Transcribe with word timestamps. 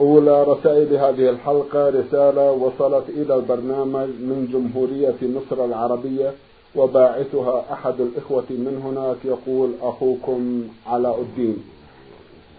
أولى 0.00 0.42
رسائل 0.44 0.96
هذه 0.96 1.30
الحلقة 1.30 1.88
رسالة 1.88 2.52
وصلت 2.52 3.08
إلى 3.08 3.34
البرنامج 3.34 4.08
من 4.08 4.48
جمهورية 4.52 5.16
مصر 5.22 5.64
العربية 5.64 6.32
وباعثها 6.76 7.64
أحد 7.72 8.00
الإخوة 8.00 8.44
من 8.50 8.80
هناك 8.84 9.16
يقول 9.24 9.70
أخوكم 9.82 10.68
علاء 10.86 11.20
الدين. 11.20 11.56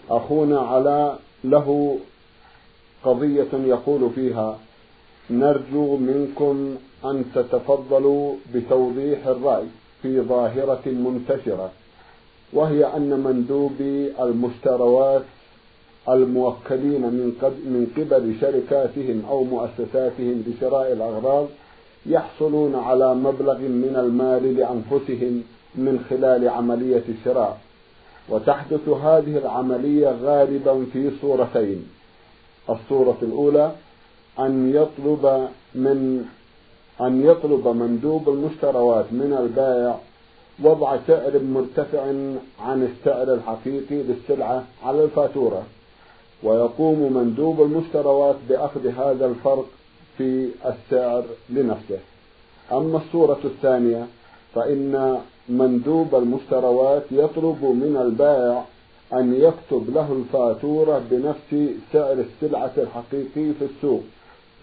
أخونا 0.09 0.59
علاء 0.59 1.19
له 1.43 1.97
قضية 3.03 3.53
يقول 3.53 4.09
فيها 4.15 4.57
نرجو 5.29 5.97
منكم 5.97 6.75
أن 7.05 7.25
تتفضلوا 7.35 8.33
بتوضيح 8.53 9.27
الرأي 9.27 9.65
في 10.01 10.21
ظاهرة 10.21 10.81
منتشرة 10.85 11.71
وهي 12.53 12.85
أن 12.85 13.19
مندوبي 13.19 14.13
المشتروات 14.23 15.23
الموكلين 16.09 17.01
من 17.01 17.33
من 17.65 17.87
قبل 17.97 18.35
شركاتهم 18.41 19.23
أو 19.29 19.43
مؤسساتهم 19.43 20.43
لشراء 20.47 20.93
الأغراض 20.93 21.47
يحصلون 22.05 22.75
على 22.75 23.15
مبلغ 23.15 23.57
من 23.57 23.95
المال 23.95 24.55
لأنفسهم 24.55 25.43
من 25.75 26.05
خلال 26.09 26.49
عملية 26.49 27.03
الشراء. 27.09 27.59
وتحدث 28.29 28.89
هذه 28.89 29.37
العملية 29.37 30.15
غالبا 30.23 30.85
في 30.93 31.11
صورتين. 31.21 31.87
الصورة 32.69 33.17
الأولى 33.21 33.71
أن 34.39 34.71
يطلب 34.75 35.47
من 35.75 36.25
أن 37.01 37.25
يطلب 37.25 37.67
مندوب 37.67 38.29
المشتروات 38.29 39.05
من 39.11 39.37
البائع 39.39 39.99
وضع 40.63 40.97
سعر 41.07 41.39
مرتفع 41.39 42.01
عن 42.59 42.89
السعر 42.89 43.33
الحقيقي 43.33 43.95
للسلعة 44.03 44.63
على 44.83 45.03
الفاتورة. 45.03 45.63
ويقوم 46.43 47.13
مندوب 47.13 47.61
المشتروات 47.61 48.35
بأخذ 48.49 48.87
هذا 48.87 49.25
الفرق 49.25 49.65
في 50.17 50.49
السعر 50.65 51.23
لنفسه. 51.49 51.99
أما 52.71 52.97
الصورة 52.97 53.39
الثانية 53.45 54.05
فإن 54.55 55.17
مندوب 55.49 56.15
المشتروات 56.15 57.03
يطلب 57.11 57.63
من 57.63 57.97
البائع 58.01 58.65
أن 59.13 59.33
يكتب 59.33 59.89
له 59.95 60.13
الفاتورة 60.13 61.01
بنفس 61.11 61.71
سعر 61.93 62.17
السلعة 62.25 62.71
الحقيقي 62.77 63.53
في 63.59 63.65
السوق 63.75 64.01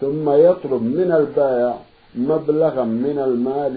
ثم 0.01 0.29
يطلب 0.29 0.83
من 0.83 1.11
البائع 1.11 1.77
مبلغا 2.15 2.83
من 2.83 3.19
المال 3.27 3.73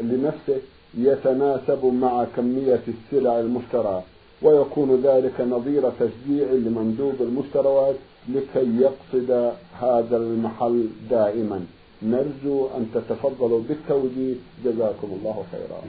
لنفسه 0.00 0.60
يتناسب 0.98 1.84
مع 1.84 2.24
كمية 2.36 2.82
السلع 2.88 3.40
المشتراه. 3.40 4.02
ويكون 4.42 5.02
ذلك 5.02 5.40
نظير 5.40 5.90
تشجيع 5.90 6.46
لمندوب 6.52 7.14
المشتروات 7.20 7.94
لكي 8.28 8.80
يقصد 8.80 9.52
هذا 9.80 10.16
المحل 10.16 10.86
دائما. 11.10 11.66
نرجو 12.02 12.68
أن 12.76 12.90
تتفضلوا 12.94 13.60
بالتوجيه. 13.68 14.34
جزاكم 14.64 15.08
الله 15.18 15.44
خيرا. 15.52 15.80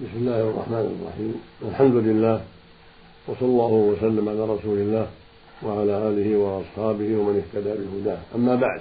بسم 0.00 0.16
الله 0.16 0.40
الرحمن 0.50 0.98
الرحيم. 1.00 1.34
الحمد 1.70 1.94
لله 1.94 2.40
وصلى 3.28 3.48
الله 3.48 3.72
وسلم 3.72 4.28
على 4.28 4.40
رسول 4.40 4.78
الله 4.78 5.06
وعلى 5.62 6.08
آله 6.08 6.36
وأصحابه 6.36 7.16
ومن 7.16 7.42
اهتدى 7.42 7.70
بهداه. 7.70 8.18
أما 8.34 8.54
بعد 8.54 8.80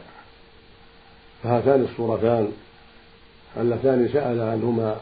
فهاتان 1.44 1.84
الصورتان 1.84 2.48
اللتان 3.58 4.10
سأل 4.14 4.42
عنهما 4.42 4.96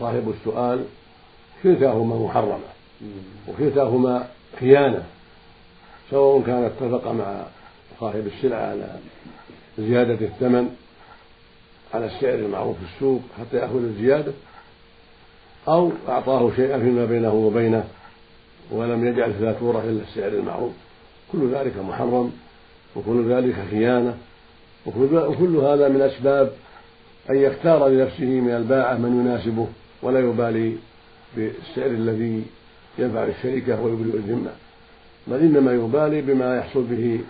صاحب 0.00 0.34
السؤال 0.38 0.84
كلتاهما 1.62 2.16
محرمة 2.16 2.58
وكلتاهما 3.48 4.26
خيانة 4.60 5.04
سواء 6.10 6.42
كان 6.42 6.64
اتفق 6.64 7.12
مع 7.12 7.44
صاحب 8.00 8.26
السلعة 8.36 8.70
على 8.70 8.96
زيادة 9.78 10.26
الثمن 10.26 10.76
على 11.94 12.06
السعر 12.06 12.34
المعروف 12.34 12.76
في 12.76 12.84
السوق 12.94 13.20
حتى 13.40 13.56
يأخذ 13.56 13.82
الزيادة 13.82 14.32
أو 15.68 15.90
أعطاه 16.08 16.50
شيئا 16.56 16.78
فيما 16.78 17.04
بينه 17.04 17.34
وبينه 17.34 17.84
ولم 18.70 19.06
يجعل 19.06 19.30
الفاتورة 19.30 19.78
إلا 19.84 20.02
السعر 20.02 20.28
المعروف. 20.32 20.72
كل 21.32 21.54
ذلك 21.54 21.72
محرم 21.78 22.32
وكل 22.96 23.32
ذلك 23.32 23.54
خيانة 23.70 24.16
وكل 24.86 25.56
هذا 25.56 25.88
من 25.88 26.00
أسباب 26.00 26.52
أن 27.30 27.36
يختار 27.36 27.88
لنفسه 27.88 28.24
من 28.24 28.50
الباعة 28.50 28.94
من 28.94 29.20
يناسبه. 29.20 29.66
ولا 30.02 30.20
يبالي 30.20 30.76
بالسعر 31.36 31.86
الذي 31.86 32.44
ينفع 32.98 33.24
الشركة 33.24 33.82
ويبرئ 33.82 34.16
الذمة. 34.16 34.50
بل 35.26 35.36
إنما 35.36 35.72
يبالي 35.72 36.20
بما 36.20 36.56
يحصل 36.56 36.82
به 36.82 37.20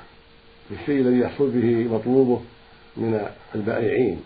بالشيء 0.70 1.00
الذي 1.00 1.18
يحصل 1.18 1.50
به 1.50 1.88
مطلوبه 1.94 2.40
من 2.96 3.26
البائعين. 3.54 4.20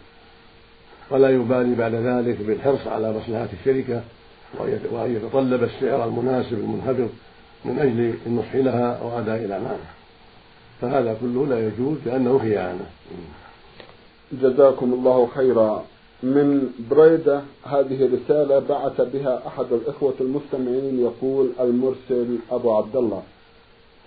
ولا 1.10 1.30
يبالي 1.30 1.74
بعد 1.74 1.94
ذلك 1.94 2.36
بالحرص 2.40 2.86
على 2.86 3.12
مصلحة 3.12 3.48
الشركة 3.60 4.02
وأن 4.90 5.16
يتطلب 5.16 5.62
السعر 5.62 6.08
المناسب 6.08 6.52
المنخفض 6.52 7.10
من 7.64 7.78
أجل 7.78 8.14
النصح 8.26 8.54
لها 8.54 9.02
وأداء 9.02 9.44
الأمانة. 9.44 9.86
فهذا 10.80 11.16
كله 11.20 11.46
لا 11.46 11.66
يجوز 11.66 11.98
لأنه 12.06 12.38
خيانة. 12.38 12.86
جزاكم 14.32 14.92
الله 14.92 15.28
خيرا. 15.34 15.84
من 16.22 16.70
بريدة 16.90 17.40
هذه 17.64 18.10
رسالة 18.14 18.58
بعث 18.58 19.00
بها 19.00 19.42
أحد 19.46 19.66
الإخوة 19.72 20.14
المستمعين 20.20 21.00
يقول 21.00 21.50
المرسل 21.60 22.38
أبو 22.50 22.72
عبد 22.72 22.96
الله. 22.96 23.22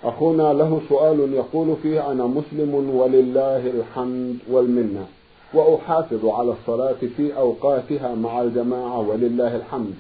أخونا 0.03 0.53
له 0.53 0.81
سؤال 0.90 1.34
يقول 1.34 1.75
فيه 1.84 2.12
أنا 2.12 2.25
مسلم 2.28 2.96
ولله 2.96 3.68
الحمد 3.70 4.38
والمنة 4.52 5.06
وأحافظ 5.53 6.25
على 6.25 6.52
الصلاة 6.62 6.96
في 7.18 7.38
أوقاتها 7.38 8.16
مع 8.16 8.41
الجماعة 8.41 9.00
ولله 9.09 9.56
الحمد 9.56 9.94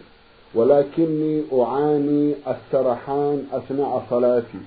ولكني 0.55 1.43
أعاني 1.53 2.33
السرحان 2.47 3.45
أثناء 3.53 4.03
صلاتي 4.09 4.59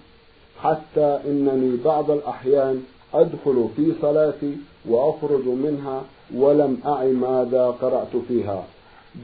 حتى 0.63 1.19
إنني 1.27 1.77
بعض 1.85 2.11
الأحيان 2.11 2.83
أدخل 3.15 3.69
في 3.77 3.93
صلاتي 4.03 4.57
وأخرج 4.89 5.47
منها 5.47 6.03
ولم 6.37 6.79
أعي 6.87 7.13
ماذا 7.13 7.75
قرأت 7.83 8.17
فيها. 8.29 8.65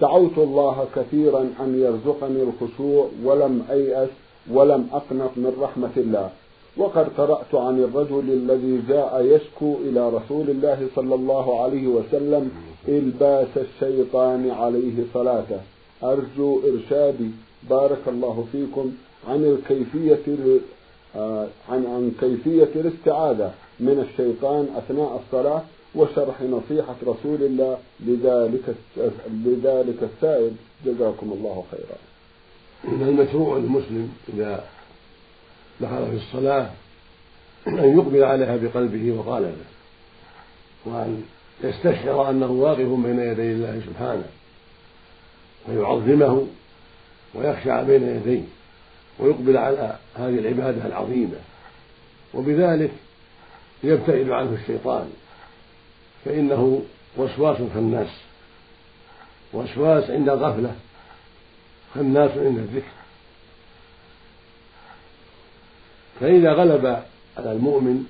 دعوت 0.01 0.39
الله 0.39 0.87
كثيرا 0.97 1.41
أن 1.41 1.81
يرزقني 1.81 2.43
الخشوع 2.43 3.09
ولم 3.25 3.67
أيأس 3.71 4.09
ولم 4.51 4.89
أقنط 4.93 5.31
من 5.37 5.57
رحمة 5.61 5.91
الله. 5.97 6.31
وقد 6.77 7.09
قرأت 7.19 7.55
عن 7.55 7.79
الرجل 7.79 8.33
الذي 8.33 8.83
جاء 8.89 9.25
يشكو 9.25 9.77
إلى 9.85 10.09
رسول 10.09 10.51
الله 10.51 10.89
صلى 10.97 11.15
الله 11.15 11.63
عليه 11.63 11.87
وسلم 11.87 12.51
إلباس 12.89 13.49
الشيطان 13.57 14.51
عليه 14.51 15.05
صلاته. 15.15 15.61
أرجو 16.05 16.61
إرشادي. 16.69 17.31
بارك 17.71 18.03
الله 18.09 18.45
فيكم. 18.53 18.93
عن 19.29 19.45
الكيفية 19.45 20.39
آه، 21.17 21.47
عن 21.69 21.87
عن 21.87 22.13
كيفية 22.21 22.81
الاستعاذة 22.81 23.51
من 23.81 24.07
الشيطان 24.11 24.69
أثناء 24.77 25.21
الصلاة. 25.25 25.63
وشرح 25.95 26.43
نصيحة 26.43 26.97
رسول 27.03 27.43
الله 27.43 27.79
لذلك 28.01 28.75
لذلك 29.31 30.03
السائل. 30.03 30.53
جزاكم 30.87 31.33
الله 31.33 31.65
خيرا. 31.71 31.99
من 32.85 33.09
المشروع 33.09 33.59
للمسلم 33.59 34.13
إذا 34.35 34.65
دخل 35.81 36.07
في 36.11 36.17
الصلاة 36.17 36.71
أن 37.67 37.99
يقبل 37.99 38.25
عليها 38.25 38.57
بقلبه 38.57 39.13
وقالبه 39.13 39.65
وأن 40.85 41.23
يستشعر 41.65 42.31
أنه 42.31 42.51
واقف 42.51 42.89
بين 42.89 43.19
يدي 43.21 43.53
الله 43.53 43.83
سبحانه 43.87 44.25
فيعظمه 45.67 46.47
ويخشع 47.35 47.83
بين 47.83 48.03
يديه 48.03 48.43
ويقبل 49.19 49.57
على 49.57 49.97
هذه 50.15 50.39
العبادة 50.39 50.87
العظيمة. 50.87 51.39
وبذلك 52.35 52.91
يبتعد 53.85 54.31
عنه 54.31 54.57
الشيطان. 54.63 55.11
فإنه 56.25 56.83
وسواس 57.17 57.57
خناس. 57.75 58.09
وسواس 59.53 60.11
عند 60.11 60.29
الغفلة 60.29 60.75
خناس 61.95 62.31
عند 62.31 62.59
الذكر. 62.59 62.93
فإذا 66.21 66.53
غلب 66.53 66.87
على 67.37 67.53
المؤمن 67.53 68.07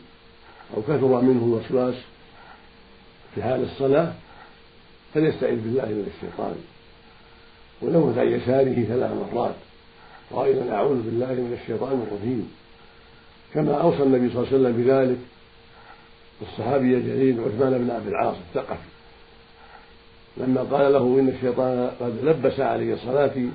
أو 0.76 0.82
كثر 0.82 1.20
منه 1.20 1.44
الوسواس 1.44 1.94
في 3.34 3.42
حال 3.42 3.62
الصلاة 3.62 4.12
فليستعذ 5.14 5.56
بالله 5.56 5.86
من 5.86 6.12
الشيطان. 6.16 6.54
ولو 7.82 8.12
عن 8.16 8.28
يساره 8.28 8.84
ثلاث 8.84 9.32
مرات 9.32 9.54
قائلا 10.32 10.74
أعوذ 10.74 11.02
بالله 11.02 11.26
من 11.26 11.58
الشيطان 11.62 12.06
الرجيم. 12.06 12.52
كما 13.54 13.74
أوصى 13.74 14.02
النبي 14.02 14.32
صلى 14.32 14.38
الله 14.38 14.48
عليه 14.48 14.58
وسلم 14.58 14.84
بذلك 14.84 15.18
الصحابي 16.42 16.94
الجليل 16.94 17.40
عثمان 17.40 17.78
بن 17.78 17.90
عبد 17.90 18.06
العاص 18.06 18.36
الثقفي. 18.48 18.88
لما 20.36 20.62
قال 20.62 20.92
له 20.92 20.98
إن 21.20 21.28
الشيطان 21.28 21.90
قد 22.00 22.18
لبس 22.22 22.60
علي 22.60 22.96
صلاتي 22.96 23.48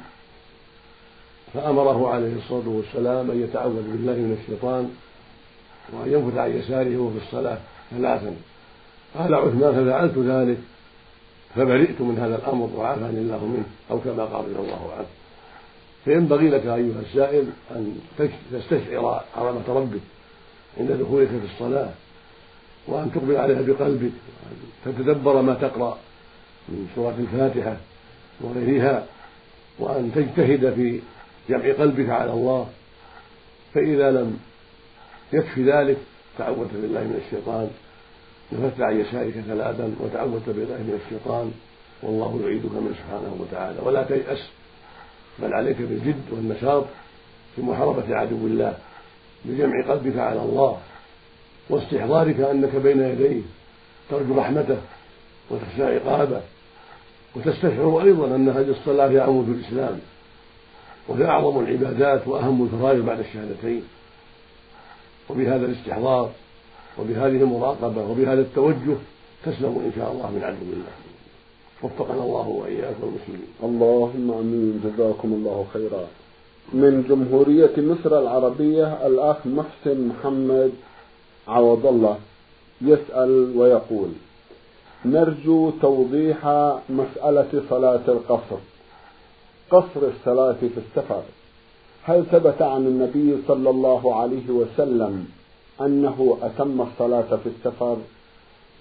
فأمره 1.54 2.10
عليه 2.10 2.36
الصلاة 2.36 2.68
والسلام 2.68 3.32
أن 3.32 3.44
يتعوذ 3.44 3.76
بالله 3.76 4.14
من 4.14 4.38
الشيطان 4.42 4.92
وأن 5.94 6.14
ينفث 6.14 6.38
عن 6.38 6.52
يساره 6.52 6.98
وهو 6.98 7.10
في 7.10 7.26
الصلاة 7.26 7.58
ثلاثا. 7.92 8.36
قال 9.18 9.36
عثمان 9.36 9.86
ففعلت 9.86 10.18
ذلك 10.18 10.58
فبرئت 11.56 12.02
من 12.02 12.18
هذا 12.20 12.36
الأمر 12.36 12.70
وعافاني 12.76 13.18
الله 13.18 13.46
منه. 13.46 13.66
أو 13.92 14.00
كما 14.00 14.26
قال 14.26 14.46
رضي 14.46 14.56
الله 14.60 14.94
عنه. 14.98 15.08
فينبغي 16.06 16.50
لك 16.50 16.66
أيها 16.66 17.02
السائل 17.02 17.46
أن 17.72 18.00
تستشعر 18.52 19.24
عظمة 19.38 19.64
ربك 19.68 20.02
عند 20.80 20.92
دخولك 20.92 21.28
في 21.28 21.46
الصلاة. 21.54 21.90
وأن 22.88 23.12
تقبل 23.12 23.36
عليها 23.36 23.62
بقلبك 23.62 24.12
وأن 24.86 24.96
تتدبر 24.96 25.42
ما 25.42 25.54
تقرأ 25.54 25.98
من 26.70 26.88
سورة 26.96 27.16
الفاتحة 27.20 27.78
وغيرها 28.42 29.06
وأن 29.80 30.12
تجتهد 30.16 30.74
في 30.74 31.00
جمع 31.50 31.74
قلبك 31.74 32.10
على 32.10 32.32
الله 32.32 32.68
فإذا 33.74 34.12
لم 34.12 34.40
يكفي 35.34 35.72
ذلك 35.72 35.98
تعوذت 36.38 36.74
بالله 36.74 37.02
من 37.02 37.22
الشيطان. 37.26 37.70
نفثت 38.54 38.82
عن 38.82 39.00
يسارك 39.00 39.34
ثلاثا 39.48 39.96
وتعوذت 40.00 40.50
بالله 40.50 40.78
من 40.78 41.00
الشيطان. 41.06 41.52
والله 42.04 42.40
يعيدك 42.44 42.72
منه 42.72 42.94
سبحانه 42.94 43.38
وتعالى. 43.40 43.80
ولا 43.84 44.04
تيأس 44.04 44.40
بل 45.40 45.54
عليك 45.54 45.78
بالجد 45.78 46.24
والنشاط 46.32 46.86
في 47.56 47.62
محاربة 47.62 48.16
عدو 48.16 48.48
الله 48.48 48.78
بجمع 49.46 49.86
قلبك 49.88 50.18
على 50.18 50.42
الله. 50.42 50.78
واستحضارك 51.70 52.40
أنك 52.40 52.76
بين 52.76 53.02
يديه 53.02 53.42
ترجو 54.10 54.34
رحمته 54.36 54.78
وتخشى 55.50 55.84
عقابه 55.84 56.42
وتستشعر 57.36 58.02
أيضا 58.04 58.36
أن 58.36 58.50
هذه 58.50 58.70
الصلاة 58.70 59.08
هي 59.08 59.20
عمود 59.20 59.50
الإسلام 59.50 60.00
وهي 61.08 61.26
أعظم 61.26 61.60
العبادات 61.60 62.28
وأهم 62.28 62.64
الفرائض 62.64 63.06
بعد 63.06 63.20
الشهادتين. 63.20 63.84
وبهذا 65.30 65.66
الاستحضار 65.66 66.30
وبهذه 67.00 67.28
المراقبة 67.28 68.02
وبهذا 68.02 68.42
التوجه 68.42 68.96
تسلم 69.46 69.82
إن 69.86 69.92
شاء 69.96 70.12
الله 70.12 70.32
من 70.32 70.44
عدو 70.44 70.74
الله. 70.74 70.94
وفقنا 71.84 72.24
الله 72.24 72.48
وإياكم 72.48 73.04
المسلمين. 73.04 73.48
اللهم 73.64 74.32
آمين. 74.32 74.82
جزاكم 74.84 75.34
الله 75.34 75.66
خيرا. 75.74 76.08
من 76.74 77.04
جمهورية 77.10 77.74
مصر 77.78 78.20
العربية 78.20 79.08
الأخ 79.08 79.38
محسن 79.46 80.08
محمد 80.08 80.72
عوض 81.48 81.86
الله 81.86 82.18
يسأل 82.82 83.58
ويقول. 83.58 84.10
نرجو 85.06 85.72
توضيح 85.82 86.46
مسألة 86.90 87.62
صلاة 87.70 88.02
القصر. 88.08 88.58
قصر 89.72 90.02
الصلاة 90.08 90.56
في 90.60 90.70
السفر. 90.78 91.22
هل 92.04 92.26
ثبت 92.32 92.62
عن 92.62 92.88
النبي 92.88 93.38
صلى 93.48 93.70
الله 93.70 94.16
عليه 94.16 94.50
وسلم 94.50 95.28
أنه 95.82 96.38
أتم 96.42 96.82
الصلاة 96.82 97.36
في 97.44 97.50
السفر؟ 97.50 97.98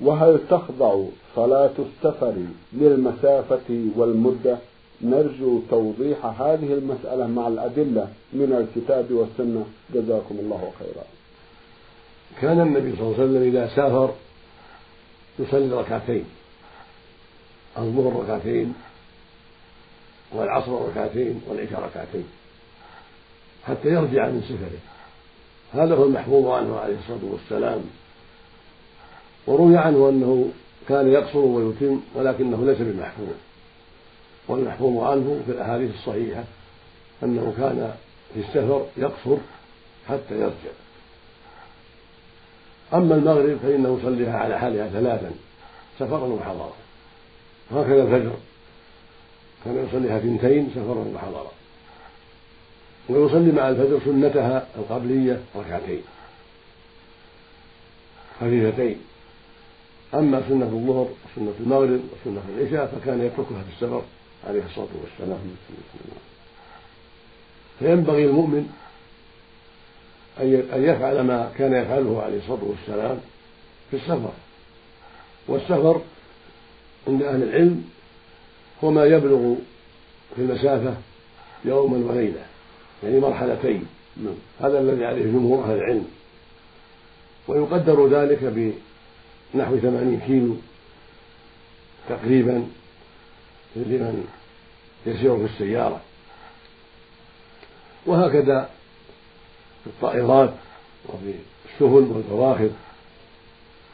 وهل 0.00 0.38
تخضع 0.50 1.04
صلاة 1.36 1.74
السفر 1.78 2.34
للمسافة 2.72 3.86
والمدة؟ 3.96 4.58
نرجو 5.02 5.60
توضيح 5.70 6.26
هذه 6.42 6.72
المسألة 6.72 7.26
مع 7.26 7.48
الأدلة 7.48 8.08
من 8.32 8.52
الكتاب 8.52 9.06
والسنة. 9.12 9.64
جزاكم 9.94 10.36
الله 10.40 10.70
خيرا. 10.78 11.21
كان 12.40 12.60
النبي 12.60 12.96
صلى 12.96 13.00
الله 13.00 13.14
عليه 13.14 13.24
وسلم 13.24 13.42
إذا 13.42 13.68
سافر 13.76 14.14
يصلي 15.38 15.80
ركعتين 15.80 16.24
الظهر 17.78 18.22
ركعتين 18.22 18.74
والعصر 20.32 20.88
ركعتين 20.88 21.42
والعشاء 21.48 21.80
ركعتين 21.80 22.24
حتى 23.66 23.88
يرجع 23.88 24.28
من 24.28 24.42
سفره. 24.42 24.78
هذا 25.82 25.94
هو 25.94 26.04
المحفوظ 26.04 26.46
عنه 26.46 26.78
عليه 26.78 26.96
الصلاة 26.98 27.32
والسلام. 27.32 27.82
وروي 29.46 29.76
عنه 29.76 30.08
أنه 30.08 30.50
كان 30.88 31.12
يقصر 31.12 31.38
ويتم 31.38 32.00
ولكنه 32.14 32.66
ليس 32.66 32.78
بمحفوظ 32.78 33.34
والمحفوظ 34.48 35.04
عنه 35.04 35.42
في 35.46 35.52
الأحاديث 35.52 35.94
الصحيحة 35.94 36.44
أنه 37.22 37.54
كان 37.56 37.94
في 38.34 38.40
السفر 38.40 38.86
يقصر 38.96 39.36
حتى 40.08 40.34
يرجع. 40.34 40.72
أما 42.94 43.14
المغرب 43.14 43.58
فإنه 43.62 43.98
يصليها 44.00 44.38
على 44.38 44.58
حالها 44.58 44.88
ثلاثا 44.88 45.30
سفرا 45.98 46.26
وحضرا. 46.26 46.72
وهكذا 47.70 48.02
الفجر. 48.02 48.32
كان 49.64 49.86
يصليها 49.88 50.18
اثنتين 50.18 50.70
سفرا 50.74 51.04
وحضرا. 51.14 51.52
ويصلي 53.08 53.52
مع 53.52 53.68
الفجر 53.68 54.00
سنتها 54.04 54.66
القبلية 54.78 55.40
ركعتين. 55.56 56.02
خفيفتين. 58.40 58.98
أما 60.14 60.42
سنة 60.48 60.64
الظهر 60.64 61.08
وسنة 61.24 61.54
المغرب 61.60 62.00
وسنة 62.12 62.42
العشاء 62.56 62.86
فكان 62.86 63.20
يتركها 63.20 63.62
في 63.62 63.72
السفر 63.74 64.02
عليه 64.48 64.62
الصلاة 64.70 64.88
والسلام. 65.02 65.38
فينبغي 67.78 68.24
المؤمن 68.24 68.81
أن 70.40 70.84
يفعل 70.84 71.20
ما 71.20 71.52
كان 71.58 71.72
يفعله 71.72 72.22
عليه 72.22 72.38
الصلاة 72.38 72.64
والسلام 72.64 73.20
في 73.90 73.96
السفر 73.96 74.32
والسفر 75.48 76.00
عند 77.08 77.22
أهل 77.22 77.42
العلم 77.42 77.84
هو 78.84 78.90
ما 78.90 79.04
يبلغ 79.04 79.54
في 80.36 80.42
المسافة 80.42 80.94
يوما 81.64 82.12
وليلة 82.12 82.44
يعني 83.02 83.20
مرحلتين. 83.20 83.86
هذا 84.60 84.80
الذي 84.80 85.04
عليه 85.04 85.22
جمهور 85.22 85.64
أهل 85.64 85.76
العلم 85.76 86.08
ويقدر 87.48 88.08
ذلك 88.08 88.38
بنحو 89.54 89.76
ثمانين 89.76 90.20
كيلو 90.26 90.56
تقريبا 92.08 92.66
لمن 93.76 94.26
يسير 95.06 95.36
في 95.36 95.44
السيارة 95.44 96.00
وهكذا 98.06 98.70
في 99.84 99.86
الطائرات 99.86 100.50
وفي 101.08 101.34
السفن 101.64 102.12
والبواخر 102.12 102.70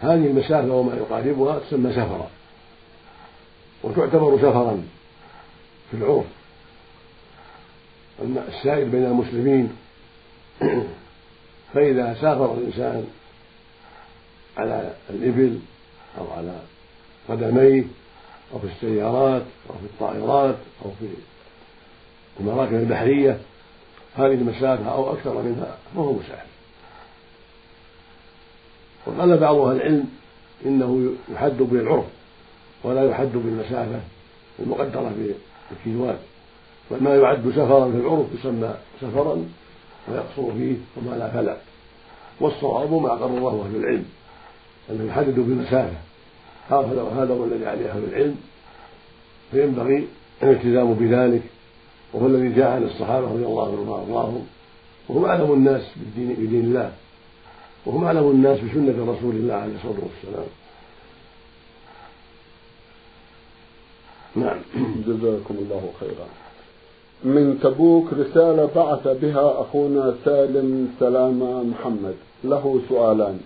هذه 0.01 0.27
المسافة 0.27 0.73
وما 0.73 0.97
يقاربها 0.97 1.59
تسمى 1.59 1.93
سفرا 1.93 2.31
وتعتبر 3.83 4.39
سفرا 4.39 4.83
في 5.91 5.97
العرف. 5.97 6.27
أما 8.23 8.49
السائر 8.49 8.89
بين 8.89 9.05
المسلمين 9.05 9.77
فإذا 11.75 12.15
سافر 12.15 12.55
الإنسان 12.55 13.09
على 14.57 14.95
الإبل 15.11 15.59
أو 16.19 16.33
على 16.33 16.59
قدميه 17.29 17.85
أو 18.53 18.59
في 18.59 18.67
السيارات 18.67 19.43
أو 19.71 19.75
في 19.75 19.85
الطائرات 19.85 20.57
أو 20.85 20.91
في 21.01 21.07
المراكب 22.41 22.75
البحرية 22.75 23.41
هذه 24.19 24.35
المسافة 24.35 24.93
أو 24.93 25.13
أكثر 25.13 25.43
منها 25.43 25.77
فهو 25.95 26.13
مسافر 26.13 26.49
وقال 29.07 29.37
بعض 29.37 29.57
أهل 29.57 29.77
العلم 29.77 30.05
إنه 30.67 31.13
يحد 31.33 31.57
بالعرف 31.59 32.05
ولا 32.85 33.11
يحد 33.11 33.33
بالمسافة 33.35 34.01
المقدرة 34.59 35.13
بالكيلوات. 35.71 36.19
وما 36.91 37.17
يعد 37.17 37.51
سفرا 37.51 37.91
في 37.91 37.97
العرف 37.97 38.27
يسمى 38.39 38.75
سفرا 39.01 39.45
ويقصر 40.09 40.53
فيه 40.59 40.77
وما 40.97 41.17
لا 41.17 41.29
فلا. 41.31 41.57
والصواب 42.41 42.93
ما 42.93 43.09
قرره 43.09 43.67
أهل 43.67 43.77
العلم 43.77 44.05
أنه 44.91 45.09
يحدد 45.09 45.35
بالمسافة. 45.35 45.97
هذا 46.71 47.13
هذا 47.17 47.35
هو 47.35 47.45
الذي 47.45 47.67
عليه 47.67 47.91
أهل 47.91 48.05
العلم. 48.05 48.37
فينبغي 49.51 50.09
الالتزام 50.43 50.95
بذلك 50.95 51.43
وهو 52.13 52.27
الذي 52.27 52.49
جاء 52.49 52.71
عن 52.71 52.83
الصحابة 52.83 53.27
رضي 53.27 53.45
الله 53.45 53.67
عنهم 53.69 53.89
وأرضاهم. 53.89 54.47
وهم 55.09 55.25
أعلم 55.25 55.53
الناس 55.53 55.83
بدين, 55.97 56.35
بدين 56.35 56.65
الله. 56.65 56.93
وهم 57.87 58.05
أعلم 58.05 58.31
الناس 58.31 58.59
بسنة 58.59 59.13
رسول 59.13 59.35
الله 59.37 59.55
عليه 59.55 59.75
الصلاة 59.75 60.01
والسلام. 60.09 60.47
نعم. 64.37 64.59
جزاكم 65.07 65.55
الله 65.55 65.89
خيرا. 66.01 66.27
من 67.25 67.59
تبوك 67.63 68.13
رسالة 68.13 68.69
بعث 68.77 69.09
بها 69.09 69.61
أخونا 69.61 70.15
سالم 70.25 70.89
سلامة 71.01 71.63
محمد. 71.63 72.15
له 72.45 72.81
سؤالان. 72.89 73.41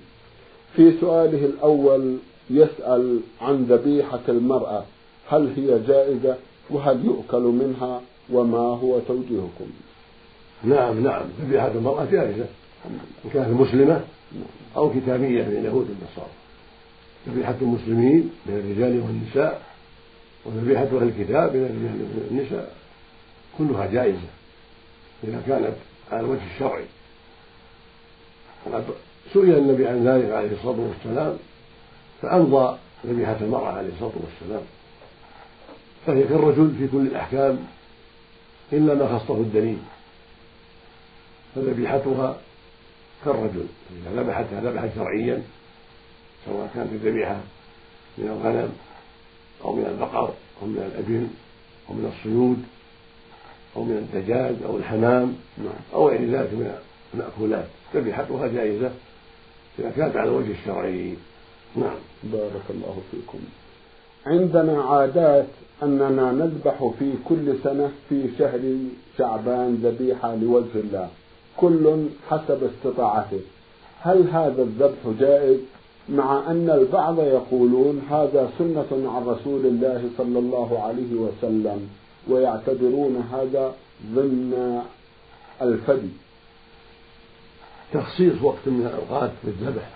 في 0.77 1.01
سؤاله 1.01 1.45
الأول 1.45 2.17
يسأل 2.51 3.21
عن 3.41 3.65
ذبيحة 3.65 4.21
المرأة. 4.29 4.85
هل 5.29 5.53
هي 5.57 5.79
جائزة؟ 5.89 6.37
وهل 6.71 7.05
يؤكل 7.05 7.43
منها؟ 7.43 8.01
وما 8.31 8.59
هو 8.59 8.99
توجيهكم. 8.99 9.71
نعم 10.65 11.05
نعم. 11.05 11.23
ذبيحة 11.41 11.69
المرأة 11.69 12.05
جائزة. 12.05 12.47
إن 13.25 13.31
كانت 13.33 13.49
مسلمة 13.49 14.01
أو 14.77 14.91
كتابية 14.91 15.43
من 15.43 15.57
اليهود 15.57 15.89
والنصارى. 15.91 16.33
ذبيحة 17.29 17.55
المسلمين 17.63 18.31
من 18.47 18.55
الرجال 18.55 19.01
والنساء 19.01 19.63
وذبيحة 20.45 20.83
أهل 20.83 21.03
الكتاب 21.03 21.57
من 21.57 21.65
الرجال 21.65 22.29
والنساء. 22.31 22.75
كلها 23.59 23.87
جائزة. 23.87 24.29
إذا 25.25 25.43
كانت 25.47 25.75
على 26.13 26.21
الوجه 26.21 26.41
الشرعي 26.55 26.85
سئل 29.33 29.59
النبي 29.59 29.87
عن 29.87 30.09
ذلك 30.09 30.31
عليه 30.31 30.53
الصلاة 30.53 30.77
والسلام 30.81 31.37
فأمضى 32.23 32.79
ذبيحة 33.07 33.37
المرأة 33.41 33.73
عليه 33.73 33.89
الصلاة 33.89 34.13
والسلام. 34.25 34.63
فهي 36.07 36.23
كالرجل 36.23 36.75
في 36.79 36.89
كل 36.89 37.01
الأحكام. 37.01 37.59
إلا 38.73 38.95
ما 38.95 39.19
خصه 39.19 39.35
الدليل. 39.35 39.79
فذبيحتها 41.55 42.37
كالرجل. 43.25 43.67
إذا 43.91 44.23
ذبحتها 44.23 44.61
ذبحا 44.61 44.91
شرعيا 44.95 45.43
سواء 46.47 46.71
كانت 46.75 46.93
الذبيحة 46.93 47.41
من 48.19 48.29
الغنم 48.29 48.73
أو 49.65 49.73
من 49.73 49.87
البقر 49.87 50.35
أو 50.63 50.67
من 50.67 50.79
الإبل 50.79 51.27
أو 51.89 51.95
من 51.95 52.13
الصيود 52.13 52.65
أو 53.77 53.85
من 53.85 53.97
الدجاج 53.97 54.55
أو 54.67 54.77
الحمام 54.77 55.37
أو 55.95 56.09
غير 56.09 56.21
ذلك 56.21 56.53
من 56.53 56.79
المأكولات. 57.15 57.67
ذبيحتها 57.95 58.47
جائزة 58.47 58.91
إذا 59.79 59.91
كانت 59.91 60.17
على 60.17 60.29
الوجه 60.29 60.51
الشرعي. 60.51 61.15
نعم. 61.77 61.97
بارك 62.25 62.63
الله 62.71 63.03
فيكم. 63.11 63.39
عندنا 64.27 64.83
عادات 64.83 65.47
أننا 65.83 66.33
نذبح 66.33 66.91
في 66.99 67.13
كل 67.29 67.55
سنة 67.65 67.91
في 68.09 68.29
شهر 68.39 68.61
شعبان 69.19 69.75
ذبيحة 69.75 70.35
لوجه 70.35 70.75
الله 70.75 71.09
كل 71.57 72.07
حسب 72.31 72.71
استطاعته. 72.75 73.41
هل 74.01 74.29
هذا 74.29 74.63
الذبح 74.63 75.21
جائز؟ 75.21 75.59
مع 76.09 76.51
أن 76.51 76.71
البعض 76.71 77.19
يقولون 77.19 78.03
هذا 78.11 78.51
سنة 78.59 79.11
عن 79.11 79.25
رسول 79.27 79.67
الله 79.67 80.11
صلى 80.19 80.39
الله 80.39 80.83
عليه 80.83 81.15
وسلم 81.15 81.89
ويعتبرون 82.29 83.25
هذا 83.33 83.75
ضمن 84.15 84.83
الفدي. 85.63 86.11
تخصيص 87.93 88.43
وقت 88.43 88.67
من 88.67 88.87
الأوقات 88.87 89.31
بالذبح 89.45 89.89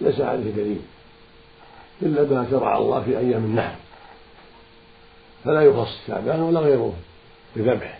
ليس 0.00 0.20
عليه 0.20 0.50
دليل 0.50 0.80
إلا 2.02 2.22
ما 2.22 2.46
شرع 2.50 2.78
الله 2.78 3.00
في 3.00 3.18
أيام 3.18 3.44
النحر. 3.44 3.76
فلا 5.44 5.62
يخص 5.62 5.98
شعبان 6.06 6.40
ولا 6.40 6.60
غيره 6.60 6.94
بذبح 7.56 7.98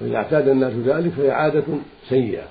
وإذا 0.00 0.16
اعتاد 0.16 0.48
الناس 0.48 0.72
ذلك 0.72 1.12
فهي 1.12 1.30
عادة 1.30 1.64
سيئة. 2.08 2.46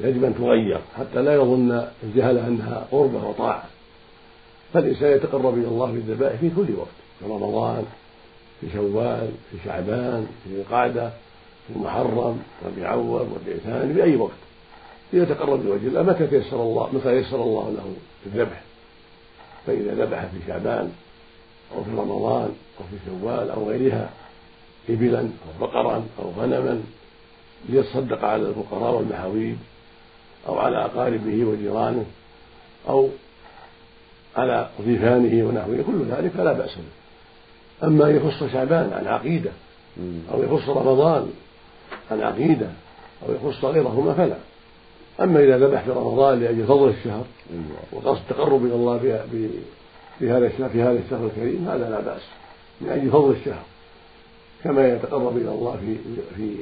يجب 0.00 0.24
أن 0.24 0.34
تغير 0.34 0.80
حتى 0.98 1.22
لا 1.22 1.34
يظن 1.34 1.86
الجهل 2.02 2.38
أنها 2.38 2.86
قربة 2.90 3.28
وطاعة 3.28 3.64
فالإنسان 4.72 5.12
يتقرب 5.12 5.58
إلى 5.58 5.68
الله 5.68 5.86
بالذبائح 5.86 6.40
في 6.40 6.50
كل 6.50 6.66
وقت 6.76 6.88
في 7.18 7.24
رمضان 7.24 7.84
في 8.60 8.66
شوال 8.72 9.30
في 9.50 9.56
شعبان 9.64 10.26
في 10.44 10.60
القعدة 10.60 11.08
في 11.66 11.76
المحرم 11.76 12.42
ربيع 12.66 12.92
أول 12.92 13.20
ربيع 13.20 13.56
ثاني 13.56 13.94
في 13.94 14.02
أي 14.02 14.16
وقت. 14.16 14.32
ليتقرب 15.12 15.66
لوجه 15.66 15.86
الله. 15.86 16.02
متى 16.02 16.26
تيسر 16.26 16.62
الله 16.62 16.88
متى 16.92 17.16
يسر 17.16 17.42
الله 17.42 17.70
له 17.70 17.94
الذبح؟ 18.26 18.62
فإذا 19.66 19.94
ذبح 19.94 20.24
في 20.24 20.46
شعبان 20.46 20.92
أو 21.76 21.84
في 21.84 21.90
رمضان 21.90 22.50
أو 22.80 22.84
في 22.90 22.96
شوال 23.06 23.50
أو 23.50 23.68
غيرها 23.68 24.10
إبلا 24.88 25.20
أو 25.20 25.66
بقرا 25.66 26.04
أو 26.18 26.30
غنما 26.38 26.82
ليتصدق 27.68 28.24
على 28.24 28.42
الفقراء 28.42 28.94
والمحاويج 28.94 29.56
أو 30.48 30.58
على 30.58 30.84
أقاربه 30.84 31.44
وجيرانه 31.44 32.04
أو 32.88 33.08
على 34.36 34.68
ضيفانه 34.82 35.48
ونحوه 35.48 35.84
كل 35.86 36.04
ذلك 36.10 36.30
فلا 36.30 36.52
بأس 36.52 36.74
به. 36.74 37.86
أما 37.86 38.06
أن 38.06 38.16
يخص 38.16 38.52
شعبان 38.52 38.92
عن 38.92 39.06
عقيدة 39.06 39.50
أو 40.32 40.42
يخص 40.42 40.68
رمضان 40.68 41.30
عن 42.10 42.20
عقيدة 42.20 42.68
أو 43.28 43.34
يخص 43.34 43.64
غيرهما 43.64 44.14
فلا. 44.14 44.36
أما 45.20 45.44
إذا 45.44 45.58
ذبح 45.58 45.82
في 45.82 45.90
رمضان 45.90 46.40
لأجل 46.40 46.66
فضل 46.66 46.88
الشهر 46.88 47.24
وقصد 47.92 48.20
التقرب 48.30 48.64
إلى 48.64 48.74
الله 48.74 49.24
في 50.20 50.30
هذا 50.30 50.46
الشهر 50.46 50.68
في 50.68 50.82
هذا 50.82 50.98
الشهر 51.04 51.26
الكريم 51.26 51.68
هذا 51.68 51.90
لا 51.90 52.00
بأس 52.00 52.22
من 52.80 52.88
أجل 52.88 53.10
فضل 53.10 53.30
الشهر 53.30 53.62
كما 54.64 54.88
يتقرب 54.88 55.36
إلى 55.36 55.48
الله 55.48 55.76
في 55.76 55.96
في 56.36 56.56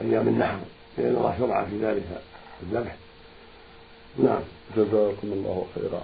أيام 0.00 0.28
النحر 0.28 0.58
لأن 0.98 1.16
الله 1.16 1.34
شرع 1.38 1.64
في 1.64 1.86
ذلك 1.86 2.02
الذبح. 2.62 2.96
نعم. 4.18 4.40
جزاكم 4.76 5.32
الله 5.32 5.64
خيرا. 5.74 6.02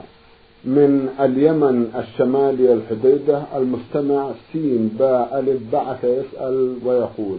من 0.65 1.09
اليمن 1.21 1.93
الشمالي 1.97 2.73
الحديدة 2.73 3.43
المستمع 3.57 4.31
سين 4.53 4.89
باء 4.99 5.39
ألف 5.39 5.63
بعث 5.73 6.05
يسأل 6.05 6.79
ويقول 6.85 7.39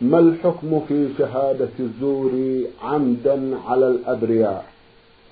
ما 0.00 0.18
الحكم 0.18 0.80
في 0.88 1.08
شهادة 1.18 1.68
الزور 1.80 2.32
عمدا 2.82 3.58
على 3.66 3.88
الأبرياء؟ 3.88 4.64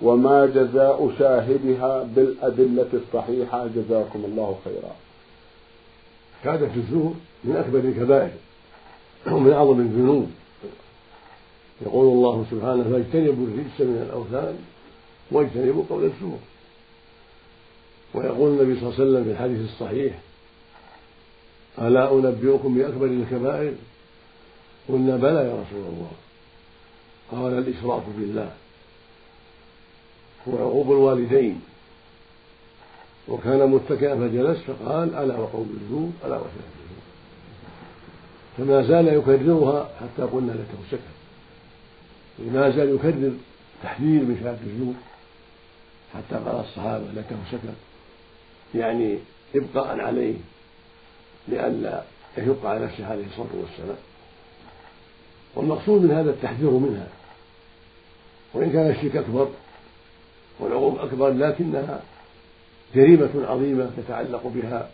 وما 0.03 0.47
جزاء 0.47 1.13
شاهدها 1.19 2.03
بالأدلة 2.03 2.89
الصحيحة. 2.93 3.67
جزاكم 3.67 4.25
الله 4.25 4.59
خيرا. 4.65 4.93
شهادة 6.45 6.71
الزور 6.77 7.15
من 7.45 7.57
أكبر 7.57 7.79
الكبائر 7.79 8.31
ومن 9.27 9.53
أعظم 9.53 9.81
الذنوب. 9.81 10.31
يقول 11.83 12.07
الله 12.07 12.47
سبحانه 12.51 12.83
فاجتنبوا 12.83 13.47
الرجس 13.47 13.81
من 13.81 14.07
الأوثان 14.09 14.59
واجتنبوا 15.33 15.85
قول 15.91 16.05
الزور. 16.05 16.39
ويقول 18.15 18.51
النبي 18.51 18.81
صلى 18.81 18.89
الله 18.89 18.95
عليه 19.01 19.11
وسلم 19.11 19.25
في 19.25 19.31
الحديث 19.31 19.61
الصحيح 19.71 20.19
ألا 21.79 22.13
أنبئكم 22.13 22.75
بأكبر 22.75 23.07
الكبائر؟ 23.07 23.73
قلنا 24.89 25.17
بلى 25.17 25.41
يا 25.41 25.53
رسول 25.53 25.85
الله. 25.89 26.11
قال 27.33 27.59
الإشراك 27.59 28.03
بالله. 28.19 28.53
وعقوق 30.47 30.87
الوالدين. 30.87 31.61
وكان 33.29 33.71
متكئا 33.71 34.15
فجلس 34.15 34.59
فقال 34.59 35.15
ألا 35.15 35.39
وقول 35.39 35.67
الزور 35.81 36.11
ألا 36.25 36.37
وشهادة 36.37 36.79
الزور 36.83 37.03
فما 38.59 38.83
زال 38.83 39.09
يكررها 39.09 39.89
حتى 40.01 40.23
قلنا 40.23 40.53
لته 40.53 40.79
سكت 40.91 41.01
ما 42.39 42.71
زال 42.71 42.95
يكرر 42.95 43.33
تحذير 43.83 44.21
من 44.23 44.39
شهادة 44.43 44.59
الزور 44.67 44.95
حتى 46.15 46.45
قال 46.45 46.65
الصحابة 46.65 47.05
لته 47.17 47.37
سكت 47.53 47.75
يعني 48.75 49.19
إبقاء 49.55 50.01
عليه 50.01 50.35
لئلا 51.49 52.03
يشق 52.39 52.67
على 52.67 52.85
نفسه 52.85 53.07
عليه 53.07 53.27
الصلاة 53.27 53.55
والسلام. 53.55 53.99
والمقصود 55.55 56.03
من 56.03 56.11
هذا 56.11 56.31
التحذير 56.31 56.71
منها 56.71 57.09
وإن 58.55 58.73
كان 58.73 58.91
الشرك 58.91 59.17
أكبر 59.17 59.49
والعقوق 60.59 61.01
أكبر 61.01 61.29
لكنها 61.29 62.03
جريمة 62.95 63.31
عظيمة 63.47 63.91
تتعلق 63.97 64.47
بها 64.47 64.91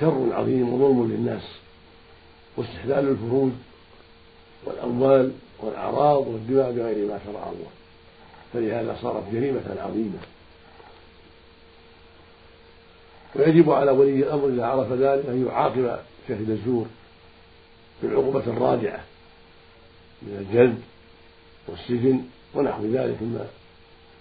شر 0.00 0.28
عظيم 0.32 0.74
وظلم 0.74 1.12
للناس 1.12 1.42
واستحلال 2.56 3.08
الفروج 3.08 3.50
والأموال 4.64 5.32
والأعراض 5.60 6.26
والدماء 6.26 6.72
بغير 6.72 7.06
ما 7.06 7.20
شرع 7.26 7.46
الله. 7.46 7.70
فلهذا 8.52 8.96
صارت 9.02 9.24
جريمة 9.32 9.76
عظيمة. 9.78 10.18
ويجب 13.34 13.70
على 13.70 13.90
ولي 13.90 14.22
الأمر 14.22 14.48
إذا 14.48 14.66
عرف 14.66 14.92
ذلك 14.92 15.26
أن 15.26 15.46
يعاقب 15.46 15.98
شاهد 16.28 16.50
الزور 16.50 16.86
بالعقوبة 18.02 18.40
الرادعة 18.46 19.04
من 20.22 20.46
الجلد 20.48 20.80
والسجن 21.68 22.20
ونحو 22.54 22.86
ذلك 22.86 23.22
مما 23.22 23.46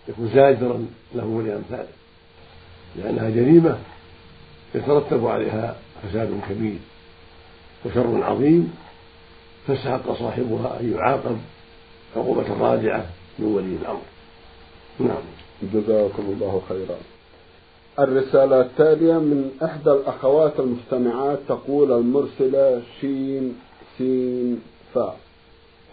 يكون 0.07 0.29
زاجرا 0.35 0.85
له 1.15 1.25
ولأمثاله. 1.25 1.87
لأنها 2.95 3.29
جريمة 3.29 3.77
يترتب 4.75 5.27
عليها 5.27 5.75
فساد 6.03 6.39
كبير 6.49 6.79
وشر 7.85 8.23
عظيم 8.23 8.73
فاستحق 9.67 10.19
صاحبها 10.19 10.79
أن 10.79 10.93
يعاقب 10.93 11.37
عقوبة 12.15 12.59
راجعة 12.59 13.05
من 13.39 13.45
ولي 13.45 13.75
الأمر. 13.81 14.01
نعم. 14.99 15.23
جزاكم 15.73 16.23
الله 16.23 16.61
خيرا. 16.69 16.97
الرسالة 17.99 18.61
التالية 18.61 19.13
من 19.13 19.51
إحدى 19.63 19.91
الأخوات 19.91 20.59
المستمعات 20.59 21.39
تقول 21.47 21.91
المرسلة 21.91 22.81
شين 23.01 23.55
سين 23.97 24.61
فاء 24.93 25.17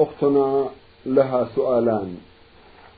أختنا 0.00 0.70
لها 1.06 1.48
سؤالان. 1.54 2.16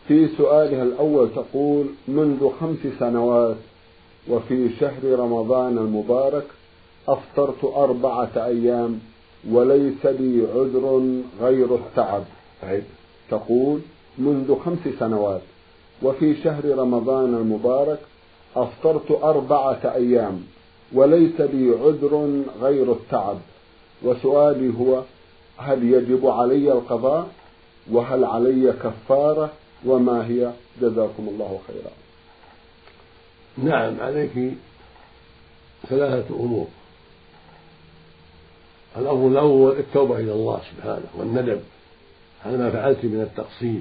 في 0.09 0.28
سؤالها 0.37 0.82
الأول 0.82 1.28
تقول 1.35 1.87
منذ 2.09 2.50
خمس 2.61 2.78
سنوات 2.99 3.56
وفي 4.28 4.68
شهر 4.80 5.18
رمضان 5.18 5.78
المبارك 5.78 6.44
أفطرت 7.09 7.64
أربعة 7.64 8.30
أيام 8.37 9.00
وليس 9.50 10.06
لي 10.06 10.47
عذر 10.54 11.02
غير 11.40 11.75
التعب. 11.75 12.25
تقول 13.30 13.80
منذ 14.18 14.59
خمس 14.64 14.78
سنوات 14.99 15.40
وفي 16.02 16.35
شهر 16.42 16.78
رمضان 16.78 17.35
المبارك 17.35 17.99
أفطرت 18.56 19.11
أربعة 19.11 19.80
أيام 19.94 20.42
وليس 20.92 21.40
لي 21.40 21.71
عذر 21.71 22.42
غير 22.62 22.92
التعب. 22.92 23.37
وسؤالي 24.02 24.73
هو 24.80 25.02
هل 25.56 25.92
يجب 25.92 26.26
علي 26.26 26.73
القضاء؟ 26.73 27.28
وهل 27.92 28.25
علي 28.25 28.73
كفارة؟ 28.73 29.50
وما 29.84 30.26
هي؟ 30.26 30.52
جزاكم 30.80 31.28
الله 31.28 31.60
خيرا. 31.66 31.92
نعم 33.58 34.00
عليك 34.00 34.54
ثلاثة 35.88 36.34
أمور. 36.34 36.66
الأمر 38.96 39.28
الأول 39.28 39.78
التوبة 39.78 40.16
إلى 40.16 40.32
الله 40.32 40.60
سبحانه 40.76 41.06
والندم 41.14 41.60
على 42.46 42.56
ما 42.56 42.70
فعلت 42.70 43.04
من 43.04 43.20
التقصير 43.20 43.80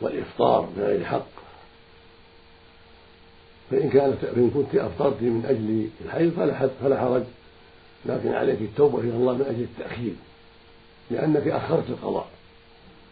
والإفطار 0.00 0.68
بغير 0.76 1.04
حق. 1.04 1.26
فإن 3.70 3.90
كانت 3.90 4.24
فإن 4.24 4.50
كنت 4.50 4.74
أفطرت 4.74 5.22
من 5.22 5.46
أجل 5.46 5.88
الحيض 6.04 6.32
فلا 6.36 6.68
فلا 6.82 7.00
حرج. 7.00 7.22
لكن 8.06 8.32
عليك 8.32 8.60
التوبة 8.60 8.98
إلى 8.98 9.10
الله 9.10 9.32
من 9.32 9.42
أجل 9.42 9.62
التأخير 9.62 10.14
لأنك 11.10 11.48
أخرت 11.48 11.90
القضاء. 11.90 12.33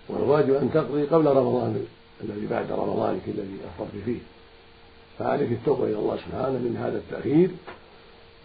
والواجب 0.09 0.55
أن 0.55 0.71
تقضي 0.75 1.03
قبل 1.03 1.27
رمضان 1.27 1.87
الذي 2.25 2.47
بعد 2.47 2.73
رمضانك 2.73 3.23
الذي 3.29 3.59
أفطرت 3.67 4.05
فيه. 4.05 4.19
فعليك 5.19 5.53
التوبة 5.53 5.85
إلى 5.85 5.99
الله 5.99 6.17
سبحانه 6.17 6.59
من 6.59 6.77
هذا 6.77 6.99
التأخير 6.99 7.51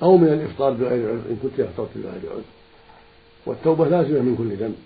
أو 0.02 0.18
من 0.18 0.28
الإفطار 0.28 0.72
بغير 0.72 1.10
عذر 1.10 1.30
إن 1.30 1.38
كنت 1.44 1.60
أفطرت 1.60 1.90
بغير 1.96 2.32
عذر. 2.32 2.42
والتوبة 3.46 3.88
لازمة 3.88 4.20
من 4.20 4.36
كل 4.38 4.56
ذنب 4.56 4.78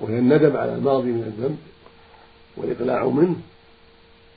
وهي 0.00 0.18
الندم 0.18 0.56
على 0.56 0.74
الماضي 0.74 1.08
من 1.08 1.22
الذنب 1.22 1.58
والإقلاع 2.56 3.06
منه 3.06 3.36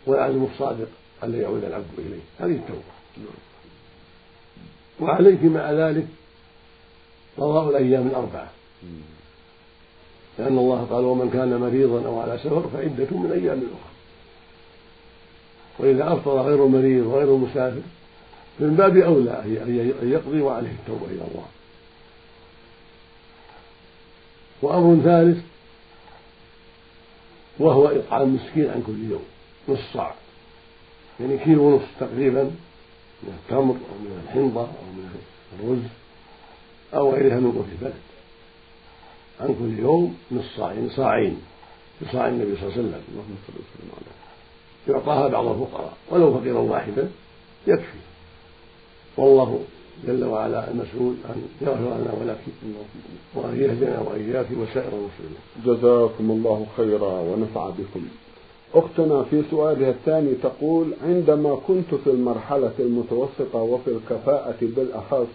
والعزم 0.06 0.44
الصادق 0.54 0.88
ألا 1.24 1.42
يعود 1.42 1.64
العبد 1.64 1.86
إليه. 1.98 2.22
هذه 2.40 2.56
التوبة. 2.56 2.94
وعليك 5.00 5.44
مع 5.44 5.72
ذلك 5.72 6.08
قضاء 7.38 7.70
الأيام 7.70 8.08
الأربعة. 8.08 8.52
لأن 10.40 10.58
الله 10.58 10.88
قال 10.92 11.06
ومن 11.06 11.30
كان 11.30 11.58
مريضا 11.58 12.08
أو 12.08 12.20
على 12.20 12.38
سفر 12.38 12.70
فعدة 12.74 13.18
من 13.18 13.32
أيام 13.32 13.58
أخرى. 13.58 13.94
وإذا 15.80 16.14
أفطر 16.14 16.42
غير 16.42 16.66
المريض 16.66 17.06
وغير 17.06 17.36
المسافر 17.36 17.82
من 18.60 18.76
باب 18.76 18.98
أولى 18.98 19.40
أن 20.02 20.12
يقضي 20.12 20.42
وعليه 20.42 20.72
التوبة 20.72 21.06
إلى 21.06 21.22
الله. 21.32 21.46
وأمر 24.62 25.04
ثالث 25.04 25.44
وهو 27.60 27.88
إطعام 27.88 28.36
مسكين 28.36 28.70
عن 28.70 28.84
كل 28.88 29.12
يوم 29.12 29.24
نص 29.70 29.80
صاع 29.94 30.14
يعني 31.20 31.38
كيلو 31.38 31.64
ونص 31.64 31.84
تقريبا 32.00 32.44
من 33.24 33.40
التمر 33.44 33.74
أو 33.74 33.98
من 34.00 34.24
الحنطة 34.24 34.62
أو 34.62 34.86
من 34.98 35.10
الرز 35.60 35.90
أو 36.94 37.14
غيرها 37.14 37.40
من 37.40 37.52
قوت 37.52 37.66
البلد. 37.72 38.13
عن 39.44 39.56
كل 39.60 39.80
يوم 39.80 40.16
نص 40.32 40.44
صاع 40.58 40.74
يعني 40.74 40.90
صاعين 40.90 41.38
بصاع 42.02 42.28
النبي 42.28 42.56
صلى 42.56 42.70
الله 42.70 42.74
عليه 42.78 42.88
وسلم. 42.88 43.02
يعطاها 44.88 45.28
بعض 45.28 45.46
الفقراء 45.46 45.94
ولو 46.10 46.40
فقيرا 46.40 46.60
واحدا 46.60 47.10
يكفي. 47.68 47.98
والله 49.18 49.60
جل 50.08 50.24
وعلا 50.24 50.72
المسؤول 50.72 51.16
أن 51.30 51.42
يغفر 51.62 51.80
لنا 51.80 52.14
ولك 52.22 52.40
وأن 53.36 53.60
يهدنا 53.62 54.00
وإياك 54.00 54.48
وسائر 54.52 54.92
المسلمين. 54.94 55.44
جزاكم 55.66 56.32
الله 56.32 56.66
خيرا 56.78 57.20
ونفع 57.20 57.70
بكم. 57.70 58.08
أختنا 58.74 59.24
في 59.24 59.44
سؤالها 59.52 59.90
الثاني 59.90 60.34
تقول 60.44 60.94
عندما 61.04 61.56
كنت 61.68 61.96
في 62.04 62.10
المرحلة 62.10 62.74
المتوسطة 62.80 63.62
وفي 63.62 63.88
الكفاءة 63.88 64.58
بالأخص 64.62 65.28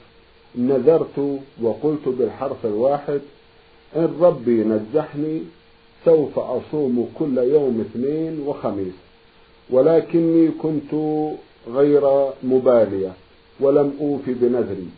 نذرت 0.57 1.41
وقلت 1.63 2.09
بالحرف 2.09 2.67
الواحد 2.67 3.21
إن 3.97 4.17
ربي 4.21 4.65
نجحني 4.65 5.41
سوف 6.05 6.39
أصوم 6.39 7.09
كل 7.19 7.39
يوم 7.39 7.81
اثنين 7.81 8.41
وخميس 8.47 8.95
ولكني 9.71 10.49
كنت 10.49 10.95
غير 11.69 12.31
مبالية 12.43 13.13
ولم 13.61 13.93
أوف 14.01 14.21
بنذري 14.27 14.89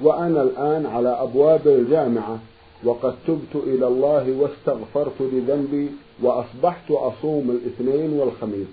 وأنا 0.00 0.42
الآن 0.42 0.86
على 0.86 1.08
أبواب 1.08 1.68
الجامعة 1.68 2.38
وقد 2.84 3.14
تبت 3.26 3.54
إلى 3.66 3.86
الله 3.86 4.36
واستغفرت 4.40 5.20
لذنبي 5.20 5.88
وأصبحت 6.22 6.90
أصوم 6.90 7.50
الاثنين 7.50 8.12
والخميس. 8.12 8.66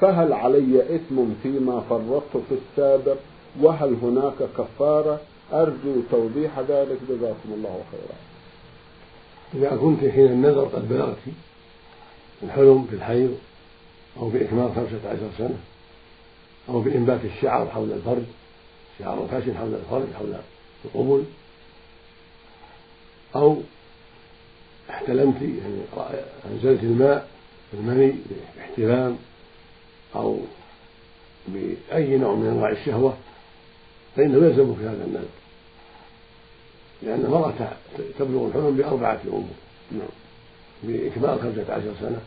فهل 0.00 0.32
علي 0.32 0.96
إثم 0.96 1.16
فيما 1.42 1.80
فرطت 1.90 2.42
في 2.48 2.54
السابق؟ 2.54 3.16
وهل 3.62 3.94
هناك 4.02 4.48
كفارة؟ 4.58 5.20
أرجو 5.52 5.94
توضيح 6.10 6.60
ذلك. 6.68 6.98
جزاكم 7.08 7.52
الله 7.54 7.80
خيرا. 7.90 8.27
إذا 9.54 9.76
كنت 9.76 10.00
حين 10.00 10.26
النذر 10.26 10.64
قد 10.64 10.88
بلغت 10.88 11.18
الحلم 12.42 12.86
في 12.90 12.96
الحيض 12.96 13.38
أو 14.16 14.28
بإكمال 14.28 14.70
خمسة 14.74 15.08
عشر 15.10 15.28
سنة 15.38 15.58
أو 16.68 16.80
بإنبات 16.80 17.20
الشعر 17.24 17.68
حول 17.68 17.92
الفرج 17.92 18.22
شعر 18.98 19.28
خشن 19.28 19.56
حول 19.56 19.74
الفرج 19.74 20.06
حول 20.18 20.34
القبل 20.84 21.24
أو 23.36 23.56
احتلمت 24.90 25.42
يعني 25.42 26.06
أنزلت 26.50 26.82
الماء 26.82 27.28
المني 27.74 28.14
باحتلام 28.56 29.16
أو 30.14 30.38
بأي 31.48 32.16
نوع 32.16 32.34
من 32.34 32.46
أنواع 32.46 32.70
الشهوة 32.70 33.16
فإنه 34.16 34.46
يلزمك 34.46 34.78
هذا 34.78 35.04
النذر. 35.04 35.28
لأن 37.02 37.24
المرأة 37.24 37.52
تبلغ 38.18 38.46
الحلم 38.46 38.76
بأربعة 38.76 39.20
أمور. 39.28 39.44
نعم. 39.92 40.08
بإكمال 40.82 41.40
خمسة 41.40 41.74
عشر 41.74 41.92
سنة 42.00 42.20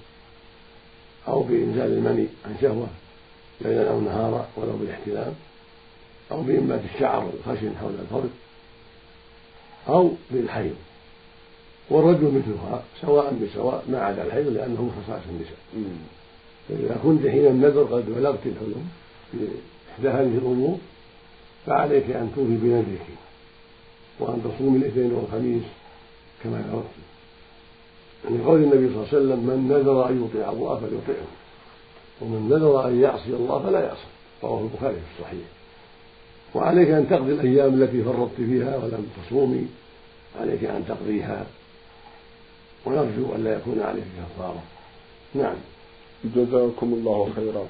أو 1.28 1.44
بإنزال 1.44 1.94
المني 1.94 2.28
عن 2.46 2.56
شهوة 2.62 2.88
ليلا 3.62 3.90
أو 3.90 4.02
نهارا 4.02 4.48
ولو 4.56 4.78
بالاحتلام 4.78 5.34
أو 6.32 6.42
بإنبات 6.42 6.82
الشعر 6.96 7.30
الخشن 7.40 7.76
حول 7.82 7.92
الفرد 8.02 8.30
أو 9.88 10.12
بالحيض. 10.32 10.76
والرجل 11.90 12.26
مثلها 12.26 12.84
سواء 13.02 13.34
بسواء 13.34 13.84
ما 13.90 14.02
عدا 14.02 14.24
الحيض 14.24 14.48
لأنه 14.48 14.82
من 14.82 15.04
خصائص 15.04 15.24
النساء 15.30 15.58
فإذا 16.70 17.00
كنت 17.04 17.28
حين 17.28 17.46
النذر 17.48 17.84
قد 17.84 18.06
بلغت 18.16 18.46
الحلم 18.46 18.90
في 19.32 19.38
إحدى 19.92 20.10
هذه 20.10 20.38
الأمور 20.38 20.78
فعليك 21.66 22.10
أن 22.10 22.32
توفي 22.36 22.58
بنذرك. 22.58 23.08
وأن 24.22 24.42
تصوم 24.44 24.76
الاثنين 24.76 25.14
والخميس 25.14 25.64
كما 26.44 26.58
نذرت 26.58 26.86
من 28.30 28.44
قول 28.48 28.64
النبي 28.64 28.88
صلى 28.88 28.96
الله 28.96 29.08
عليه 29.08 29.18
وسلم 29.18 29.40
من 29.40 29.68
نذر 29.70 30.10
أن 30.10 30.26
يطيع 30.26 30.52
الله 30.52 30.76
فليطيعه 30.76 31.28
ومن 32.22 32.50
نذر 32.50 32.88
أن 32.88 33.02
يعصي 33.02 33.30
الله 33.30 33.60
فلا 33.64 33.80
يعصي. 33.86 34.08
رواه 34.44 34.62
البخاري 34.62 34.96
في 34.96 35.20
الصحيح. 35.20 35.48
وعليك 36.56 36.90
أن 36.90 37.10
تقضي 37.10 37.32
الأيام 37.32 37.82
التي 37.82 38.04
فرطت 38.04 38.36
فيها 38.36 38.78
ولم 38.78 39.08
تصومي 39.18 39.66
عليك 40.42 40.64
أن 40.64 40.86
تقضيها 40.88 41.46
ونرجو 42.86 43.36
أن 43.36 43.44
لا 43.44 43.54
يكون 43.54 43.82
عليك 43.82 44.04
كفارة. 44.18 44.64
نعم. 45.36 45.56
جزاكم 46.36 46.94
الله 46.94 47.30
خيرا. 47.36 47.66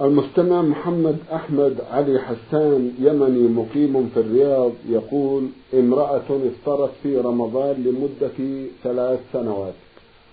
المستمع 0.00 0.62
محمد 0.62 1.18
أحمد 1.34 1.80
علي 1.90 2.20
حسان 2.20 2.94
يمني 2.98 3.48
مقيم 3.48 4.10
في 4.14 4.20
الرياض 4.20 4.72
يقول 4.88 5.48
امرأة 5.74 6.22
افطرت 6.30 6.90
في 7.02 7.18
رمضان 7.18 7.84
لمدة 7.84 8.66
ثلاث 8.82 9.20
سنوات 9.32 9.74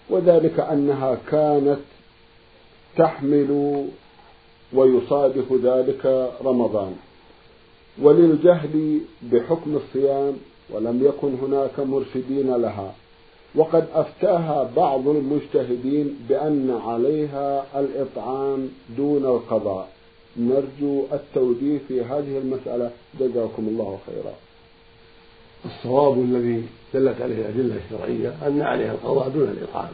وذلك 0.10 0.60
أنها 0.60 1.18
كانت 1.28 1.80
تحمل 2.98 3.84
ويصادف 4.74 5.54
ذلك 5.54 6.32
رمضان. 6.44 6.96
وللجهل 8.02 9.00
بحكم 9.32 9.76
الصيام 9.76 10.34
ولم 10.70 11.06
يكن 11.06 11.34
هناك 11.42 11.80
مرشدين 11.80 12.56
لها. 12.56 12.94
وقد 13.56 13.88
أفتاها 13.94 14.72
بعض 14.76 15.08
المجتهدين 15.08 16.20
بأن 16.30 16.80
عليها 16.86 17.66
الإطعام 17.80 18.70
دون 18.98 19.26
القضاء. 19.26 19.90
نرجو 20.38 21.06
التوجيه 21.14 21.80
في 21.88 22.02
هذه 22.02 22.38
المسألة. 22.38 22.92
جزاكم 23.20 23.68
الله 23.68 24.00
خيرا. 24.06 24.34
الصواب 25.66 26.20
الذي 26.20 26.66
دلت 26.94 27.22
عليه 27.22 27.36
الأدلة 27.36 27.76
الشرعية 27.86 28.48
أن 28.48 28.62
عليها 28.62 28.92
القضاء 28.92 29.30
دون 29.30 29.50
الإطعام. 29.50 29.92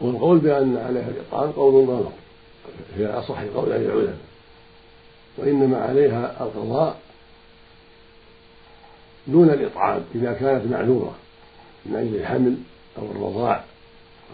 والقول 0.00 0.38
بأن 0.38 0.76
عليها 0.76 1.08
الإطعام 1.08 1.50
قول 1.50 1.84
غلط 1.88 2.12
في 2.96 3.06
أصح 3.06 3.42
قول 3.42 3.72
أهل 3.72 3.84
العلماء. 3.84 4.18
وإنما 5.38 5.76
عليها 5.76 6.44
القضاء 6.44 6.96
دون 9.26 9.50
الإطعام 9.50 10.04
إذا 10.14 10.32
كانت 10.32 10.72
معذورة. 10.72 11.14
من 11.86 11.96
أجل 11.96 12.16
الحمل 12.16 12.56
أو 12.98 13.10
الرضاع 13.10 13.64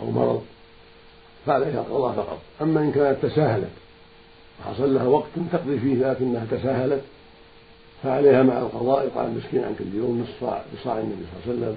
أو 0.02 0.10
مرض 0.10 0.44
فعليها 1.46 1.80
القضاء 1.80 2.12
فقط. 2.12 2.38
أما 2.62 2.80
إن 2.80 2.92
كانت 2.92 3.26
تساهلت 3.26 3.70
وحصل 4.60 4.94
لها 4.94 5.06
وقت 5.06 5.28
تقضي 5.52 5.78
فيه 5.78 5.94
لكنها 5.94 6.46
تساهلت 6.50 7.02
فعليها 8.02 8.42
مع 8.42 8.58
القضاء 8.58 9.06
إطعام 9.06 9.36
مسكين 9.36 9.64
عن 9.64 9.74
كل 9.78 9.94
يوم 9.94 10.20
نصف 10.20 10.40
صاع 10.40 10.64
بصاع 10.74 10.98
النبي 10.98 11.24
صلى 11.44 11.54
الله 11.54 11.66
عليه 11.66 11.76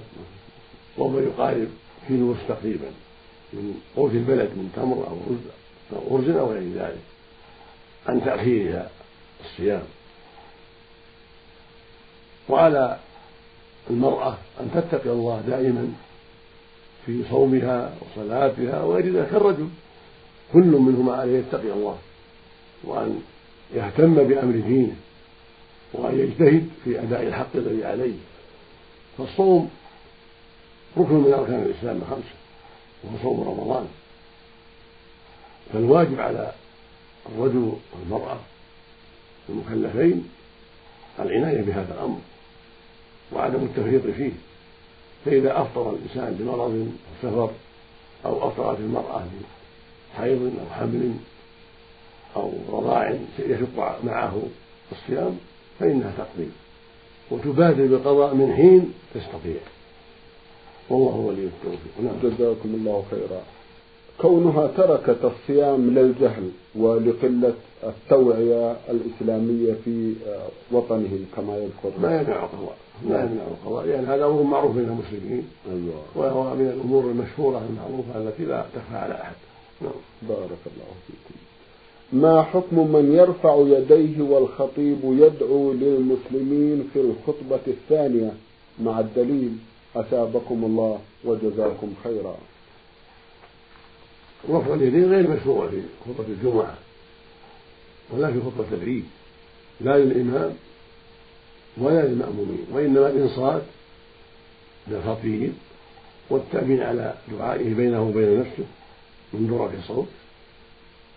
وهو 0.96 1.18
يقارب 1.18 1.68
كيلو 2.08 2.34
تقريبا 2.48 2.90
من 3.52 3.80
قوت 3.96 4.12
البلد 4.12 4.48
من 4.48 4.72
تمر 4.76 5.06
أو 5.08 5.16
رز 5.30 5.38
أو 5.92 6.16
أرز 6.16 6.28
أو 6.28 6.52
غير 6.52 6.72
ذلك 6.74 7.02
عن 8.06 8.24
تأخيرها 8.24 8.90
الصيام. 9.44 9.82
وعلى 12.48 12.98
المرأة 13.90 14.36
أن 14.60 14.70
تتقي 14.74 15.10
الله 15.10 15.40
دائما 15.46 15.92
في 17.06 17.22
صومها 17.30 17.94
وصلاتها 18.00 18.82
وغير 18.82 19.16
ذلك. 19.16 19.30
كالرجل 19.30 19.68
كل 20.52 20.66
منهما 20.66 21.14
عليه 21.14 21.38
يتقي 21.38 21.72
الله 21.72 21.98
وأن 22.84 23.22
يهتم 23.74 24.14
بأمر 24.14 24.52
دينه 24.52 24.96
وأن 25.92 26.18
يجتهد 26.18 26.68
في 26.84 27.02
أداء 27.02 27.22
الحق 27.22 27.48
الذي 27.54 27.84
عليه. 27.84 28.16
فالصوم 29.18 29.70
ركن 30.98 31.14
من 31.14 31.32
أركان 31.32 31.62
الإسلام 31.62 31.96
الخمسة 31.96 32.34
وهو 33.04 33.16
صوم 33.22 33.48
رمضان. 33.48 33.88
فالواجب 35.72 36.20
على 36.20 36.52
الرجل 37.32 37.72
والمرأة 37.92 38.38
المكلفين 39.48 40.28
العناية 41.18 41.62
بهذا 41.62 41.94
الأمر. 41.94 42.18
وعدم 43.34 43.62
التفريط 43.62 44.06
فيه. 44.06 44.32
فإذا 45.24 45.60
أفطر 45.60 45.90
الإنسان 45.90 46.36
بمرض 46.40 46.60
أو 46.60 46.86
سفر 47.22 47.50
أو 48.24 48.48
أفطرت 48.48 48.78
المرأة 48.78 49.22
بحيض 50.14 50.52
أو 50.60 50.74
حمل 50.74 51.12
أو 52.36 52.52
رضاع 52.72 53.18
يشق 53.38 53.98
معه 54.04 54.42
الصيام 54.92 55.36
فإنها 55.80 56.12
تقضي. 56.18 56.48
وتبادر 57.30 57.86
بالقضاء 57.86 58.34
من 58.34 58.52
حين 58.56 58.92
تستطيع. 59.14 59.60
والله 60.90 61.16
ولي 61.16 61.44
التوفيق. 61.44 61.92
نعم. 62.02 62.14
جزاكم 62.22 62.68
الله 62.74 63.04
خيرا. 63.10 63.42
كونها 64.20 64.66
تركت 64.66 65.18
الصيام 65.24 65.90
للجهل 65.90 66.50
ولقلة 66.74 67.54
التوعية 67.84 68.76
الإسلامية 68.90 69.74
في 69.84 70.14
وطنهم 70.72 71.26
كما 71.36 71.56
يذكر. 71.56 72.00
ما 72.00 72.20
يمنع 72.20 72.48
ما 73.02 73.20
يمنع 73.20 73.42
القضاء. 73.50 73.86
لأن 73.86 74.04
هذا 74.04 74.24
أمر 74.24 74.42
معروف 74.42 74.76
بين 74.76 74.84
المسلمين. 74.84 75.48
وهو 76.14 76.54
من 76.54 76.66
الأمور 76.66 77.04
المشهورة 77.04 77.62
المعروفة 77.70 78.18
التي 78.18 78.44
لا 78.44 78.64
تخفى 78.74 78.96
على 78.96 79.14
أحد. 79.14 79.34
نعم. 79.82 79.92
بارك 80.22 80.40
الله 80.66 80.90
فيكم. 81.06 81.34
ما 82.12 82.42
حكم 82.42 82.92
من 82.92 83.14
يرفع 83.14 83.56
يديه 83.56 84.22
والخطيب 84.22 84.98
يدعو 85.04 85.72
للمسلمين 85.72 86.90
في 86.92 87.00
الخطبة 87.00 87.60
الثانية؟ 87.66 88.32
مع 88.80 89.00
الدليل 89.00 89.56
أثابكم 89.96 90.64
الله 90.64 90.98
وجزاكم 91.24 91.94
خيرا. 92.04 92.36
رفع 94.50 94.74
اليدين 94.74 95.04
غير 95.04 95.30
مشروع 95.30 95.68
في 95.68 95.82
خطبة 96.04 96.28
الجمعة 96.28 96.74
ولا 98.10 98.32
في 98.32 98.40
خطبة 98.40 98.82
العيد. 98.82 99.04
لا 99.80 99.98
للإمام 99.98 100.52
ولا 101.78 102.02
للمأمومين 102.02 102.66
وإنما 102.72 103.06
الإنصات 103.08 103.62
للخطيب 104.88 105.52
والتأمين 106.30 106.82
على 106.82 107.14
دعائه 107.30 107.74
بينه 107.74 108.02
وبين 108.02 108.40
نفسه 108.40 108.64
من 109.32 109.46
درة 109.46 109.72
الصوت 109.78 110.08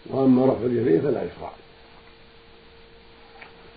وأما 0.06 0.46
رفع 0.46 0.66
اليدين 0.66 1.02
فلا 1.02 1.24
يشرع 1.24 1.52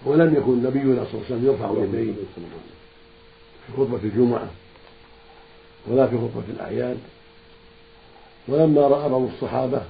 ولم 0.04 0.34
يكن 0.34 0.62
نبينا 0.62 1.04
صلى 1.04 1.14
الله 1.14 1.24
عليه 1.24 1.34
وسلم 1.34 1.46
يرفع 1.46 1.82
يديه 1.84 2.12
في 3.66 3.72
خطبة 3.76 4.00
الجمعة 4.04 4.50
ولا 5.88 6.06
في 6.06 6.16
خطبة 6.16 6.44
الأعياد. 6.48 6.98
ولما 8.48 8.80
رأى 8.80 9.08
بعض 9.08 9.22
الصحابة 9.22 9.82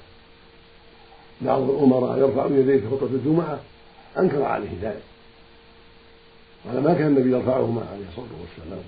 بعض 1.40 1.70
الأمراء 1.70 2.18
يرفع 2.18 2.46
يديه 2.46 2.81
في 2.81 2.88
خطبة 2.88 3.07
الجمعة 3.07 3.61
أنكر 4.18 4.42
عليه 4.42 4.70
ذلك. 4.83 5.03
قال 6.66 6.83
ما 6.83 6.94
كان 6.94 7.07
النبي 7.07 7.31
يرفعهما 7.31 7.81
عليه 7.92 8.05
الصلاة 8.09 8.40
والسلام. 8.40 8.83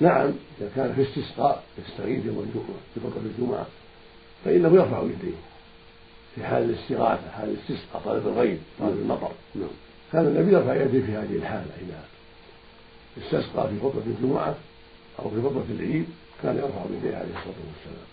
نعم 0.00 0.32
إذا 0.60 0.70
كان 0.76 0.94
في 0.94 1.02
استسقاء 1.02 1.62
يستغيث 1.78 2.26
يوم 2.26 2.38
الجمعة 2.38 2.78
في 2.94 3.00
خطبة 3.00 3.26
الجمعة 3.26 3.66
فإنه 4.44 4.74
يرفع 4.74 5.02
يديه 5.02 5.36
في 6.34 6.44
حال 6.44 6.62
الاستغاثة 6.62 7.30
حال 7.30 7.48
الاستسقاء 7.48 8.02
طلب 8.04 8.26
الغيث 8.26 8.58
طلب 8.80 8.98
المطر. 8.98 9.30
نعم. 9.54 9.68
كان 10.12 10.26
النبي 10.26 10.52
يرفع 10.52 10.74
يديه 10.74 11.00
في 11.06 11.12
هذه 11.12 11.36
الحالة 11.36 11.70
إذا 11.80 12.04
استسقى 13.22 13.68
في 13.68 13.80
خطبة 13.80 14.02
الجمعة 14.06 14.54
أو 15.18 15.30
في 15.30 15.42
خطبة 15.42 15.64
العيد 15.70 16.06
كان 16.42 16.56
يرفع 16.56 16.84
يديه 16.90 17.16
عليه 17.16 17.28
الصلاة 17.28 17.60
والسلام. 17.68 18.08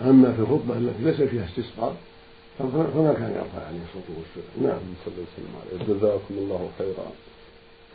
أما 0.00 0.32
في 0.32 0.40
الخطبة 0.40 0.78
التي 0.78 1.04
ليس 1.04 1.30
فيها 1.30 1.44
استسقاء 1.44 1.96
فما 2.58 3.14
كان 3.18 3.32
يرفع 3.32 3.66
عليه 3.66 3.80
الصلاة 3.88 4.18
والسلام. 4.18 4.66
نعم. 4.66 4.80
صلى 5.04 5.14
الله 5.14 5.26
عليه 5.60 5.84
وسلم. 5.84 5.96
جزاكم 5.96 6.34
الله 6.38 6.70
خيرا. 6.78 7.12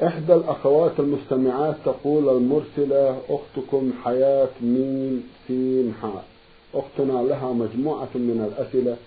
إحدى 0.02 0.34
الأخوات 0.34 1.00
المستمعات 1.00 1.76
تقول 1.86 2.30
المرسلة 2.38 3.18
أختكم 3.30 3.92
حياة 4.04 4.50
ميم 4.62 5.24
سين 5.48 5.94
حاء 6.02 6.26
أختنا 6.74 7.22
لها 7.22 7.54
مجموعة 7.54 8.10
من 8.16 8.52
الأسئلة. 8.52 8.98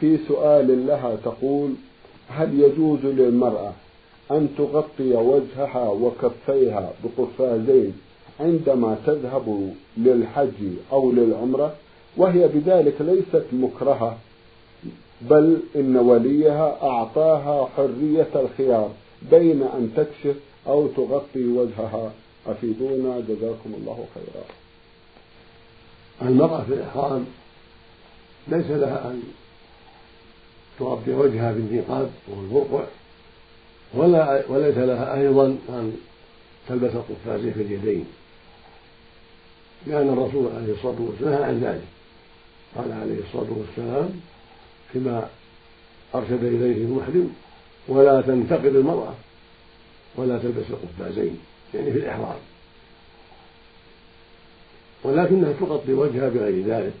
في 0.00 0.18
سؤال 0.28 0.86
لها 0.86 1.16
تقول 1.24 1.70
هل 2.28 2.60
يجوز 2.60 3.00
للمرأة 3.04 3.72
أن 4.30 4.48
تغطي 4.58 5.14
وجهها 5.14 5.88
وكفيها 5.88 6.92
بقفازين 7.04 7.92
عندما 8.40 8.96
تذهب 9.06 9.72
للحج 9.96 10.62
أو 10.92 11.12
للعمرة؟ 11.12 11.74
وهي 12.16 12.48
بذلك 12.48 12.94
ليست 13.00 13.44
مكرهة 13.52 14.18
بل 15.30 15.58
إن 15.76 15.96
وليها 15.96 16.76
أعطاها 16.82 17.68
حرية 17.76 18.28
الخيار. 18.34 18.90
بين 19.22 19.62
أن 19.62 19.92
تكشف 19.96 20.36
أو 20.66 20.86
تغطي 20.86 21.44
وجهها. 21.44 22.12
أفيدونا. 22.46 23.20
جزاكم 23.20 23.74
الله 23.74 24.06
خيرا. 24.14 24.44
المرأة 26.22 26.64
في 26.64 26.74
الإحرام 26.74 27.26
ليس 28.48 28.66
لها 28.66 29.10
أن 29.10 29.22
تغطي 30.78 31.10
وجهها 31.10 31.52
بالنقاب 31.52 32.10
والبرقع 32.28 32.84
ولا 33.94 34.44
وليس 34.48 34.76
لها 34.76 35.20
أيضا 35.20 35.46
أن 35.68 35.96
تلبس 36.68 36.90
القفازين 36.94 37.52
في 37.52 37.62
اليدين. 37.62 38.04
لأن 39.86 40.08
الرسول 40.08 40.46
عليه 40.56 40.72
الصلاة 40.72 40.96
والسلام 41.00 41.42
عن 41.42 41.60
ذلك. 41.60 41.84
قال 42.76 42.92
عليه 42.92 43.18
الصلاة 43.18 43.58
والسلام 43.58 44.20
فيما 44.92 45.28
أرشد 46.14 46.44
إليه 46.44 46.76
المحرم 46.76 47.34
ولا 47.88 48.20
تنتقد 48.20 48.66
المرأة 48.66 49.14
ولا 50.16 50.38
تلبس 50.38 50.64
القفازين 50.70 51.38
يعني 51.74 51.92
في 51.92 51.98
الإحرام. 51.98 52.36
ولكنها 55.04 55.52
تغطي 55.52 55.92
وجهها 55.92 56.28
بغير 56.28 56.66
ذلك 56.66 56.94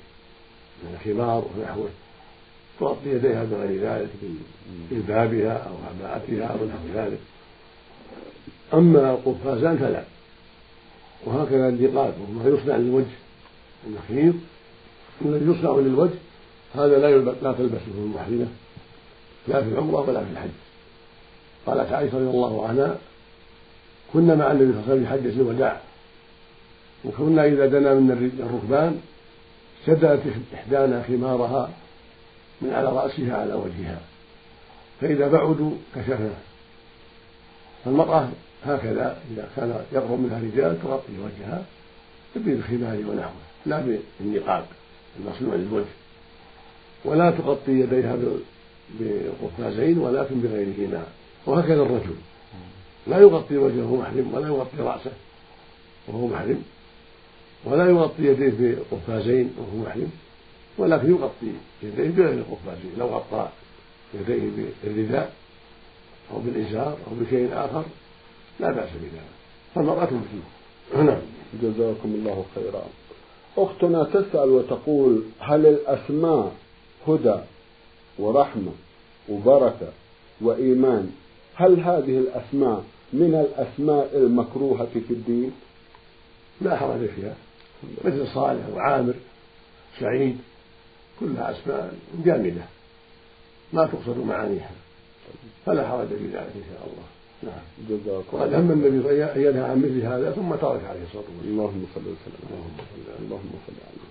من 0.82 0.94
الخمار 0.94 1.44
ونحوه 1.56 1.88
تغطي 2.80 3.10
يديها 3.10 3.44
بغير 3.44 3.80
ذلك 3.82 4.08
بجلبابها 4.90 5.52
أو 5.52 5.74
عباءتها 5.88 6.46
أو 6.46 6.66
نحو 6.66 6.88
ذلك. 6.94 7.18
أما 8.74 9.10
القفازان 9.10 9.78
فلا. 9.78 10.04
وهكذا 11.24 11.68
النقاب 11.68 12.14
وما 12.20 12.48
يصنع 12.48 12.76
للوجه 12.76 13.16
النخيط 13.86 14.34
الذي 15.24 15.50
يصنع 15.50 15.76
للوجه 15.76 16.18
هذا 16.74 16.98
لا 16.98 17.16
لا 17.42 17.52
تلبسه 17.52 17.86
المحرمة 17.98 18.46
لا 19.48 19.62
في 19.62 19.68
العمرة 19.68 20.00
ولا 20.00 20.24
في 20.24 20.30
الحج. 20.30 20.65
قالت 21.66 21.92
عائشة 21.92 22.16
رضي 22.18 22.30
الله 22.30 22.68
عنها 22.68 22.96
كنا 24.12 24.34
مع 24.34 24.52
النبي 24.52 24.72
صلى 24.72 24.80
الله 24.80 24.90
عليه 24.90 25.02
وسلم 25.02 25.06
حجة 25.06 25.40
الوداع 25.40 25.80
وكنا 27.04 27.44
إذا 27.44 27.66
دنا 27.66 27.94
من 27.94 28.32
الركبان 28.38 29.00
شدت 29.86 30.22
إحدانا 30.54 31.02
خمارها 31.02 31.70
من 32.62 32.72
على 32.72 32.88
رأسها 32.88 33.36
على 33.36 33.54
وجهها 33.54 34.00
فإذا 35.00 35.28
بعدوا 35.28 35.70
كشفنا. 35.94 36.34
فالمرأة 37.84 38.28
هكذا 38.64 39.18
إذا 39.32 39.48
كان 39.56 39.84
يقرب 39.92 40.20
منها 40.20 40.38
رجال 40.38 40.82
تغطي 40.82 41.12
وجهها 41.12 41.64
بالخمار 42.36 42.98
ونحوه 43.10 43.32
لا 43.66 43.98
بالنقاب 44.20 44.64
المصنوع 45.20 45.54
للوجه. 45.54 45.84
ولا 47.04 47.30
تغطي 47.30 47.72
يديها 47.72 48.16
بقفازين 49.00 49.98
ولكن 49.98 50.40
بغيرهما. 50.40 51.04
وهكذا 51.46 51.82
الرجل. 51.82 52.14
لا 53.06 53.18
يغطي 53.18 53.56
وجهه 53.56 53.96
محرم 53.96 54.34
ولا 54.34 54.48
يغطي 54.48 54.76
رأسه 54.78 55.12
وهو 56.08 56.26
محرم 56.26 56.62
ولا 57.64 57.88
يغطي 57.88 58.22
يديه 58.22 58.76
بقفازين 58.90 59.52
وهو 59.58 59.84
محرم 59.84 60.10
ولكن 60.78 61.10
يغطي 61.10 61.52
يديه 61.82 62.08
بغير 62.08 62.32
القفازين 62.32 62.92
لو 62.98 63.06
غطى 63.06 63.48
يديه 64.14 64.68
بالرداء 64.84 65.32
أو 66.32 66.38
بالإزار 66.38 66.96
أو 67.06 67.24
بشيء 67.24 67.50
آخر 67.52 67.84
لا 68.60 68.70
بأس 68.70 68.88
بذلك. 68.88 69.22
فالمرأة 69.74 70.06
فيه. 70.06 71.02
نعم. 71.02 71.18
جزاكم 71.62 72.14
الله 72.14 72.44
خيرا. 72.54 72.82
أختنا 73.56 74.04
تسأل 74.04 74.48
وتقول 74.50 75.22
هل 75.38 75.66
الأسماء 75.66 76.52
هدى 77.08 77.36
ورحمة 78.18 78.72
وبركة 79.28 79.88
وإيمان؟ 80.40 81.12
هل 81.56 81.80
هذه 81.80 82.18
الأسماء 82.18 82.84
من 83.12 83.34
الأسماء 83.34 84.10
المكروهة 84.16 84.88
في 85.08 85.10
الدين؟ 85.10 85.52
لا 86.60 86.76
حرج 86.76 87.06
فيها. 87.06 87.34
مثل 88.04 88.26
صالح 88.34 88.68
وعامر 88.74 89.14
سعيد 90.00 90.38
كلها 91.20 91.50
أسماء 91.50 91.94
جامدة. 92.24 92.62
ما 93.72 93.86
تقصد 93.86 94.18
معانيها. 94.18 94.70
فلا 95.66 95.88
حرج 95.88 96.08
في 96.08 96.26
ذلك 96.26 96.52
إن 96.56 96.62
شاء 96.72 96.88
الله. 96.88 97.06
نعم. 97.42 97.62
جزاكم 97.88 98.36
وقد 98.36 98.54
هم 98.54 98.70
النبي 98.70 99.24
ان 99.24 99.40
ينهى 99.42 99.64
عن 99.64 99.78
مثل 99.78 100.02
هذا 100.02 100.30
ثم 100.30 100.54
ترك 100.54 100.80
عليه 100.84 101.02
الصلاة 101.02 101.24
والسلام. 101.36 101.50
اللهم 101.50 101.86
صل 101.94 102.00
وسلم. 102.00 102.48
اللهم 103.20 103.50
صل 103.66 103.72
عليه. 103.88 104.06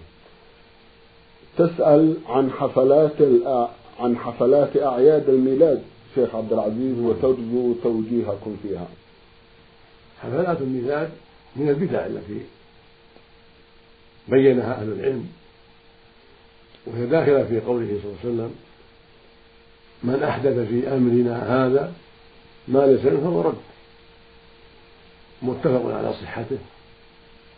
تسأل 1.58 2.18
عن 2.28 2.52
حفلات 2.52 3.22
عن 4.00 4.18
حفلات 4.18 4.78
أعياد 4.78 5.30
الميلاد. 5.30 5.82
شيخ 6.16 6.36
عبد 6.36 6.54
العزيز 6.54 7.00
وترجو 7.00 7.74
توجيهكم 7.84 8.58
فيها. 8.64 8.88
حفلات 10.22 10.62
الميلاد 10.62 11.10
من 11.56 11.70
البدع 11.70 12.06
التي 12.06 12.42
بينها 14.28 14.82
أهل 14.82 14.92
العلم 14.92 15.28
وهي 16.86 17.06
داخلة 17.06 17.44
في 17.44 17.60
قوله 17.60 17.88
صلى 17.88 18.12
الله 18.12 18.18
عليه 18.24 18.34
وسلم 18.34 18.56
من 20.04 20.24
أحدث 20.24 20.68
في 20.70 20.88
أمرنا 20.88 21.66
هذا 21.66 21.94
ما 22.68 22.80
ليس 22.80 23.06
منه 23.06 23.20
فهو 23.20 23.42
رد. 23.42 23.58
متفق 25.42 25.96
على 25.96 26.14
صحته 26.14 26.58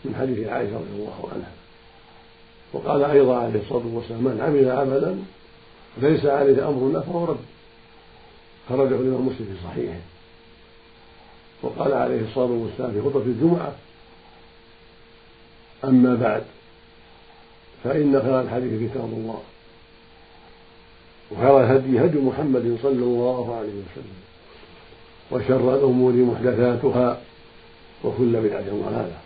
من 0.05 0.15
حديث 0.15 0.47
عائشة 0.47 0.75
رضي 0.75 0.91
الله 0.93 1.29
عنها. 1.33 1.51
وقال 2.73 3.03
أيضا 3.03 3.37
عليه 3.37 3.59
الصلاة 3.59 3.85
والسلام 3.93 4.23
من 4.23 4.41
عمل 4.41 4.71
عملا 4.71 5.15
ليس 5.97 6.25
عليه 6.25 6.69
أمرنا 6.69 6.99
فهو 6.99 7.25
رد. 7.25 7.46
خرجه 8.69 8.95
الإمام 8.95 9.27
مسلم 9.27 9.45
في 9.45 9.67
صحيحه. 9.67 9.99
وقال 11.61 11.93
عليه 11.93 12.21
الصلاة 12.21 12.45
والسلام 12.45 12.91
في 12.91 13.01
خطبة 13.01 13.21
الجمعة 13.25 13.75
أما 15.83 16.15
بعد 16.15 16.43
فإن 17.83 18.21
خير 18.21 18.41
الحديث 18.41 18.91
كتاب 18.91 19.05
الله. 19.05 19.41
وخير 21.31 21.59
الهدي 21.59 22.05
هدي 22.05 22.19
محمد 22.19 22.77
صلى 22.83 23.03
الله 23.03 23.55
عليه 23.55 23.69
وسلم. 23.69 24.17
وشر 25.31 25.75
الأمور 25.75 26.13
محدثاتها 26.13 27.21
وكل 28.03 28.41
بدعة 28.41 28.61
ضلالة. 28.61 29.17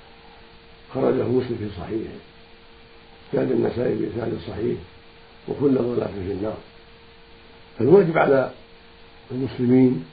خرجه 0.94 1.24
مسلم 1.24 1.58
في 1.58 1.82
صحيحه. 1.82 2.20
كان 3.34 3.52
النسائي 3.52 3.96
بإسناد 3.96 4.40
صحيح 4.48 4.78
وكل 5.48 5.76
ضلالة 5.76 6.06
في 6.28 6.32
النار. 6.32 6.58
فالواجب 7.80 8.18
على 8.18 8.52
المسلمين 9.32 10.06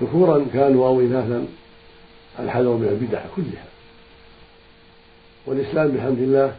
ذكورا 0.00 0.46
كانوا 0.52 0.86
أو 0.86 1.00
إناثا 1.00 1.46
الحذر 2.38 2.76
من 2.76 2.88
البدع 2.88 3.22
كلها. 3.36 3.64
والإسلام 5.46 5.88
بحمد 5.88 6.18
الله 6.18 6.56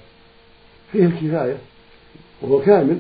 فيه 0.92 1.06
الكفاية 1.06 1.58
وهو 2.42 2.62
كامل. 2.62 3.00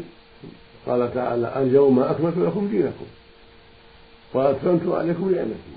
قال 0.87 1.13
تعالى 1.13 1.61
اليوم 1.61 1.99
أكملت 1.99 2.37
لكم 2.37 2.67
دينكم 2.67 3.05
وأتممت 4.33 4.95
عليكم 4.95 5.31
نعمتي 5.35 5.75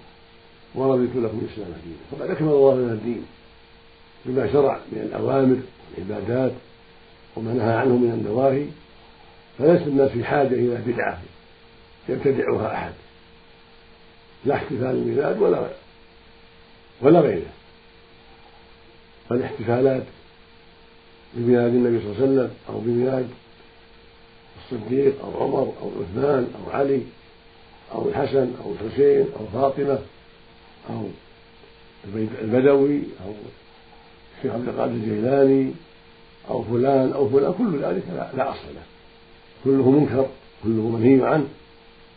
ورضيت 0.75 1.11
لكم 1.17 1.41
الإسلام 1.43 1.73
دينا. 1.85 1.97
فقد 2.11 2.31
أكمل 2.31 2.49
الله 2.49 2.75
لنا 2.75 2.93
الدين 2.93 3.25
بما 4.27 4.53
شرع 4.53 4.81
من 4.93 4.99
الأوامر 4.99 5.57
والعبادات 5.99 6.53
وما 7.37 7.53
نهى 7.53 7.73
عنه 7.73 7.97
من 7.97 8.11
النواهي 8.11 8.67
فليس 9.59 9.89
الناس 9.89 10.11
في 10.11 10.25
حاجة 10.25 10.55
إلى 10.55 10.79
بدعة. 10.87 11.19
يبتدعها 12.09 12.75
أحد. 12.75 12.93
لا 14.45 14.55
احتفال 14.55 14.87
الميلاد 14.87 15.39
ولا 15.39 15.69
ولا 17.03 17.21
غيره. 17.21 17.53
والاحتفالات 19.31 20.03
بميلاد 21.35 21.75
النبي 21.75 21.99
صلى 22.01 22.07
الله 22.07 22.17
عليه 22.17 22.25
وسلم 22.25 22.51
أو 22.69 22.81
بميلاد 22.81 23.29
الصديق 24.65 25.25
أو 25.25 25.45
عمر 25.45 25.73
أو 25.83 25.91
عثمان 26.01 26.53
أو 26.55 26.71
علي 26.71 27.03
أو 27.93 28.09
الحسن 28.09 28.53
أو 28.65 28.73
الحسين 28.73 29.27
أو 29.41 29.47
فاطمة 29.61 29.99
أو 30.91 31.09
البدوي 32.15 33.03
أو 33.27 33.33
الشيخ 34.39 34.55
عبد 34.55 34.69
القادر 34.69 34.93
الجيلاني 34.93 35.73
أو 36.51 36.63
فلان 36.63 37.13
أو 37.13 37.29
فلان 37.29 37.53
كل 37.59 37.79
ذلك 37.79 38.03
لا 38.37 38.51
أصل 38.51 38.69
له. 38.75 38.83
كله 39.65 39.91
منكر 39.91 40.27
كله 40.65 40.89
منهي 40.89 41.27
عنه. 41.27 41.49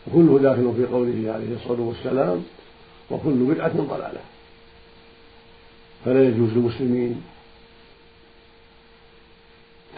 وكله 0.08 0.38
داخل 0.38 0.72
في 0.76 0.86
قوله 0.86 1.32
عليه 1.32 1.56
الصلاة 1.56 1.80
والسلام 1.80 2.44
وكل 3.10 3.34
بدعة 3.34 3.76
ضلالة. 3.76 4.20
فلا 6.04 6.28
يجوز 6.28 6.50
للمسلمين 6.50 7.22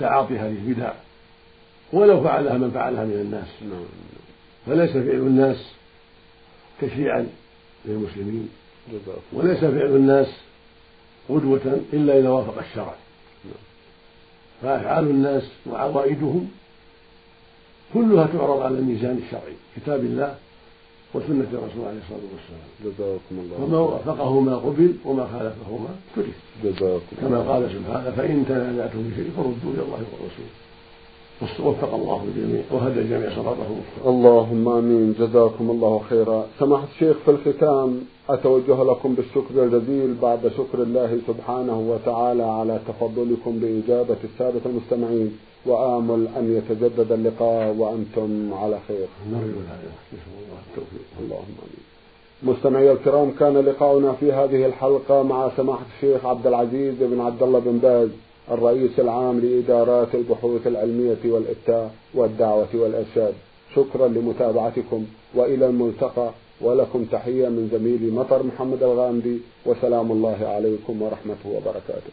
تعاطي 0.00 0.38
هذه 0.38 0.56
البدع 0.66 0.92
ولو 1.92 2.24
فعلها 2.24 2.58
من 2.58 2.70
فعلها 2.70 3.04
من 3.04 3.12
الناس. 3.12 3.48
فليس 4.66 4.90
فعل 4.90 5.20
الناس 5.20 5.56
تشريعا 6.80 7.28
للمسلمين 7.84 8.48
وليس 9.32 9.58
فعل 9.58 9.96
الناس 9.96 10.28
قدوة 11.28 11.80
إلا 11.92 12.18
إذا 12.18 12.28
وافق 12.28 12.58
الشرع. 12.58 12.94
فأفعال 14.62 15.04
الناس 15.04 15.42
وعوائدهم 15.66 16.50
كلها 17.94 18.26
تعرض 18.26 18.60
على 18.60 18.78
الميزان 18.78 19.20
الشرعي 19.26 19.56
كتاب 19.76 20.00
الله 20.00 20.34
وسنة 21.14 21.50
الرسول 21.52 21.84
عليه 21.88 22.00
الصلاة 22.04 22.26
والسلام. 22.34 22.68
جزاكم 22.84 23.34
الله 23.42 23.56
وما 23.64 23.78
وافقهما 23.78 24.56
قبل 24.56 24.94
وما 25.04 25.24
خالفهما 25.32 25.88
ترك 26.16 26.36
جزاكم 26.64 27.16
كما 27.20 27.38
قال 27.38 27.70
سبحانه 27.70 28.10
فإن 28.16 28.44
تنازعتم 28.48 29.10
في 29.10 29.16
شيء 29.16 29.30
فردوا 29.36 29.72
إلى 29.74 29.82
الله 29.82 30.02
والرسول. 30.12 30.50
وفق 31.42 31.94
الله 31.94 32.24
الجميع 32.24 32.62
وهدى 32.72 33.00
الجميع 33.00 33.30
صراطه 33.36 33.66
اللهم 34.06 34.68
آمين. 34.68 35.14
جزاكم 35.20 35.70
الله 35.70 36.00
خيرا. 36.10 36.46
سماحة 36.58 36.86
الشيخ 36.94 37.16
في 37.24 37.30
الختام 37.30 38.00
أتوجه 38.28 38.82
لكم 38.82 39.14
بالشكر 39.14 39.54
الجزيل 39.64 40.14
بعد 40.22 40.48
شكر 40.48 40.82
الله 40.82 41.18
سبحانه 41.28 41.78
وتعالى 41.90 42.42
على 42.42 42.80
تفضلكم 42.88 43.58
بإجابة 43.60 44.16
السادة 44.24 44.60
المستمعين. 44.66 45.38
وآمل 45.66 46.28
أن 46.36 46.56
يتجدد 46.56 47.12
اللقاء 47.12 47.74
وأنتم 47.78 48.54
على 48.54 48.78
خير. 48.88 49.06
اللهم 51.20 51.56
آمين. 51.64 51.84
مستمعي 52.42 52.92
الكرام 52.92 53.30
كان 53.30 53.58
لقاؤنا 53.58 54.12
في 54.12 54.32
هذه 54.32 54.66
الحلقة 54.66 55.22
مع 55.22 55.50
سماحة 55.56 55.84
الشيخ 55.96 56.26
عبد 56.26 56.46
العزيز 56.46 56.94
بن 57.00 57.20
عبد 57.20 57.42
الله 57.42 57.58
بن 57.58 57.78
باز. 57.78 58.08
الرئيس 58.50 58.98
العام 58.98 59.40
لإدارات 59.40 60.14
البحوث 60.14 60.66
العلمية 60.66 61.18
والإفتاء 61.24 61.90
والدعوة 62.14 62.68
والإرشاد. 62.74 63.34
شكرا 63.76 64.08
لمتابعتكم 64.08 65.06
وإلى 65.34 65.66
الملتقى 65.66 66.30
ولكم 66.60 67.04
تحية 67.04 67.48
من 67.48 67.68
زميلي 67.72 68.10
مطر 68.10 68.42
محمد 68.42 68.82
الغامدي 68.82 69.38
وسلام 69.66 70.12
الله 70.12 70.38
عليكم 70.46 71.02
ورحمته 71.02 71.48
وبركاته. 71.48 72.12